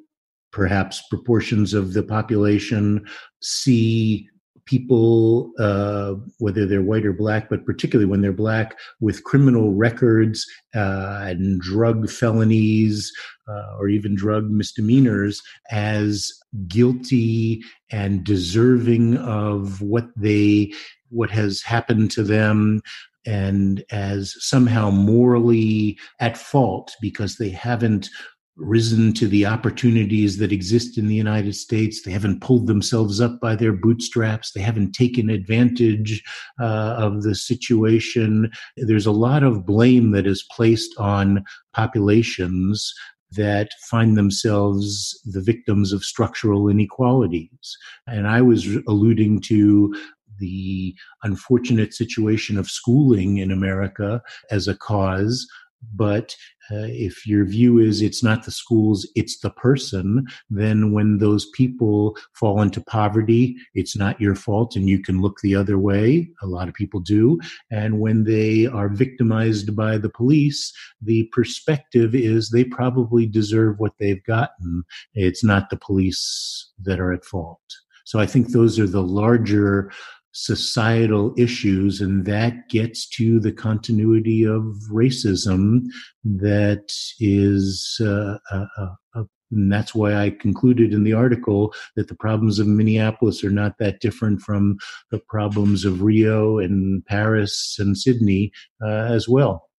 perhaps 0.52 1.02
proportions 1.10 1.74
of 1.74 1.94
the 1.94 2.04
population 2.04 3.08
see 3.42 4.28
people, 4.66 5.52
uh, 5.60 6.14
whether 6.40 6.66
they're 6.66 6.82
white 6.82 7.06
or 7.06 7.14
black, 7.14 7.50
but 7.50 7.66
particularly 7.66 8.10
when 8.10 8.22
they're 8.22 8.32
black, 8.32 8.78
with 9.00 9.24
criminal 9.24 9.74
records 9.74 10.46
uh, 10.76 11.24
and 11.26 11.60
drug 11.60 12.10
felonies 12.10 13.12
uh, 13.48 13.76
or 13.78 13.88
even 13.88 14.16
drug 14.16 14.50
misdemeanors 14.50 15.42
as 15.72 16.32
guilty 16.68 17.62
and 17.92 18.24
deserving 18.24 19.18
of 19.18 19.82
what 19.82 20.08
they 20.16 20.72
what 21.10 21.30
has 21.30 21.62
happened 21.62 22.10
to 22.10 22.24
them 22.24 22.82
and 23.26 23.84
as 23.92 24.36
somehow 24.40 24.90
morally 24.90 25.98
at 26.20 26.38
fault 26.38 26.96
because 27.02 27.38
they 27.38 27.50
haven't 27.50 28.10
risen 28.56 29.14
to 29.14 29.28
the 29.28 29.46
opportunities 29.46 30.38
that 30.38 30.52
exist 30.52 30.98
in 30.98 31.08
the 31.08 31.16
United 31.16 31.56
States. 31.56 32.02
They 32.02 32.12
haven't 32.12 32.42
pulled 32.42 32.68
themselves 32.68 33.20
up 33.20 33.40
by 33.40 33.56
their 33.56 33.74
bootstraps. 33.74 34.52
They 34.52 34.62
haven't 34.62 34.94
taken 34.94 35.30
advantage 35.30 36.24
uh, 36.60 36.96
of 36.98 37.24
the 37.24 37.36
situation. 37.36 38.52
There's 38.78 39.08
a 39.08 39.12
lot 39.12 39.44
of 39.44 39.66
blame 39.66 40.12
that 40.12 40.28
is 40.28 40.46
placed 40.52 40.94
on 40.98 41.44
populations 41.74 42.94
that 43.32 43.72
find 43.90 44.16
themselves 44.16 45.20
the 45.26 45.42
victims 45.42 45.92
of 45.92 46.04
structural 46.04 46.70
inequalities. 46.70 47.78
And 48.06 48.28
I 48.28 48.42
was 48.42 48.68
alluding 48.88 49.42
to 49.42 49.96
the 50.40 50.96
unfortunate 51.24 51.94
situation 51.94 52.60
of 52.60 52.70
schooling 52.70 53.38
in 53.38 53.50
America 53.50 54.22
as 54.52 54.68
a 54.68 54.76
cause 54.76 55.48
but 55.96 56.36
uh, 56.72 56.88
if 56.90 57.28
your 57.28 57.46
view 57.46 57.78
is 57.78 58.02
it's 58.02 58.24
not 58.24 58.44
the 58.44 58.52
schools, 58.52 59.08
it's 59.16 59.40
the 59.40 59.50
person, 59.50 60.26
then 60.50 60.92
when 60.92 61.18
those 61.18 61.46
people 61.52 62.16
fall 62.34 62.62
into 62.62 62.82
poverty, 62.82 63.56
it's 63.74 63.96
not 63.96 64.20
your 64.20 64.36
fault 64.36 64.76
and 64.76 64.88
you 64.88 65.00
can 65.00 65.22
look 65.22 65.40
the 65.42 65.56
other 65.56 65.78
way. 65.78 66.30
A 66.42 66.48
lot 66.48 66.68
of 66.68 66.74
people 66.74 67.00
do. 67.00 67.40
And 67.72 68.00
when 68.00 68.24
they 68.24 68.66
are 68.66 68.90
victimized 68.90 69.76
by 69.76 69.98
the 69.98 70.10
police, 70.10 70.74
the 71.02 71.30
perspective 71.34 72.16
is 72.16 72.50
they 72.50 72.64
probably 72.64 73.26
deserve 73.26 73.80
what 73.80 73.94
they've 74.00 74.24
gotten. 74.24 74.84
It's 75.14 75.44
not 75.44 75.70
the 75.70 75.78
police 75.78 76.72
that 76.82 77.00
are 77.00 77.12
at 77.12 77.26
fault. 77.26 77.60
So 78.06 78.20
I 78.20 78.26
think 78.26 78.50
those 78.50 78.80
are 78.80 78.88
the 78.88 79.04
larger 79.04 79.92
societal 80.34 81.34
issues, 81.38 82.02
and 82.02 82.26
that 82.26 82.68
gets 82.70 83.08
to 83.08 83.40
the 83.40 83.52
continuity 83.52 84.44
of 84.44 84.64
racism 84.92 85.86
that 86.24 86.94
is. 87.20 88.00
Uh, 88.04 88.38
uh, 88.52 88.66
uh, 88.78 89.24
and 89.52 89.72
that's 89.72 89.94
why 89.94 90.16
I 90.16 90.32
concluded 90.32 90.94
in 90.94 91.04
the 91.04 91.14
article 91.14 91.76
that 91.96 92.08
the 92.08 92.16
problems 92.16 92.58
of 92.58 92.66
Minneapolis 92.66 93.44
are 93.44 93.52
not 93.52 93.78
that 93.78 94.02
different 94.02 94.42
from 94.42 94.80
the 95.12 95.20
problems 95.20 95.86
of 95.86 96.02
Rio 96.02 96.58
and 96.58 97.06
Paris 97.06 97.78
and 97.78 97.96
Sydney 97.96 98.52
uh, 98.84 98.88
as 98.88 99.30
well. 99.30 99.70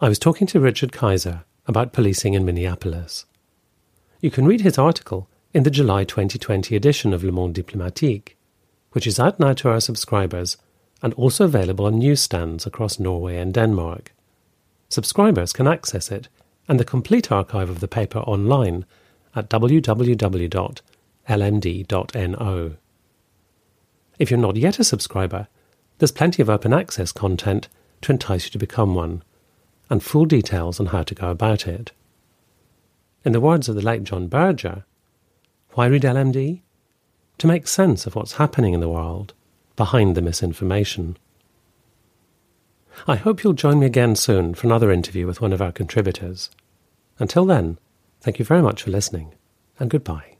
I 0.00 0.08
was 0.08 0.18
talking 0.18 0.46
to 0.48 0.60
Richard 0.60 0.92
Keiser 0.92 1.44
about 1.66 1.92
policing 1.92 2.32
in 2.32 2.46
Minneapolis. 2.46 3.26
You 4.20 4.30
can 4.30 4.46
read 4.46 4.62
his 4.62 4.78
article 4.78 5.28
in 5.52 5.62
the 5.62 5.70
July 5.70 6.04
2020 6.04 6.74
edition 6.74 7.12
of 7.12 7.22
Le 7.22 7.32
Monde 7.32 7.54
Diplomatique 7.54 8.36
which 8.94 9.06
is 9.08 9.18
out 9.18 9.40
now 9.40 9.52
to 9.52 9.68
our 9.68 9.80
subscribers 9.80 10.56
and 11.02 11.12
also 11.14 11.44
available 11.44 11.84
on 11.84 11.98
newsstands 11.98 12.64
across 12.64 13.00
Norway 13.00 13.36
and 13.36 13.52
Denmark. 13.52 14.12
Subscribers 14.88 15.52
can 15.52 15.66
access 15.66 16.12
it 16.12 16.28
and 16.68 16.78
the 16.78 16.84
complete 16.84 17.32
archive 17.32 17.68
of 17.68 17.80
the 17.80 17.88
paper 17.88 18.20
online 18.20 18.84
at 19.34 19.50
www.lmd.no. 19.50 20.76
If 24.16 24.30
you're 24.30 24.38
not 24.38 24.54
yet 24.56 24.78
a 24.78 24.84
subscriber, 24.84 25.48
there's 25.98 26.12
plenty 26.12 26.40
of 26.40 26.48
open 26.48 26.72
access 26.72 27.10
content 27.10 27.66
to 28.02 28.12
entice 28.12 28.44
you 28.44 28.52
to 28.52 28.58
become 28.58 28.94
one, 28.94 29.24
and 29.90 30.04
full 30.04 30.24
details 30.24 30.78
on 30.78 30.86
how 30.86 31.02
to 31.02 31.16
go 31.16 31.30
about 31.30 31.66
it. 31.66 31.90
In 33.24 33.32
the 33.32 33.40
words 33.40 33.68
of 33.68 33.74
the 33.74 33.82
late 33.82 34.04
John 34.04 34.28
Berger, 34.28 34.84
why 35.70 35.86
read 35.86 36.02
LMD? 36.02 36.60
To 37.38 37.46
make 37.46 37.66
sense 37.66 38.06
of 38.06 38.14
what's 38.14 38.34
happening 38.34 38.74
in 38.74 38.80
the 38.80 38.88
world 38.88 39.34
behind 39.76 40.14
the 40.14 40.22
misinformation. 40.22 41.16
I 43.08 43.16
hope 43.16 43.42
you'll 43.42 43.54
join 43.54 43.80
me 43.80 43.86
again 43.86 44.14
soon 44.16 44.54
for 44.54 44.66
another 44.66 44.92
interview 44.92 45.26
with 45.26 45.40
one 45.40 45.52
of 45.52 45.60
our 45.60 45.72
contributors. 45.72 46.50
Until 47.18 47.44
then, 47.44 47.78
thank 48.20 48.38
you 48.38 48.44
very 48.44 48.62
much 48.62 48.82
for 48.82 48.90
listening, 48.90 49.34
and 49.78 49.90
goodbye. 49.90 50.33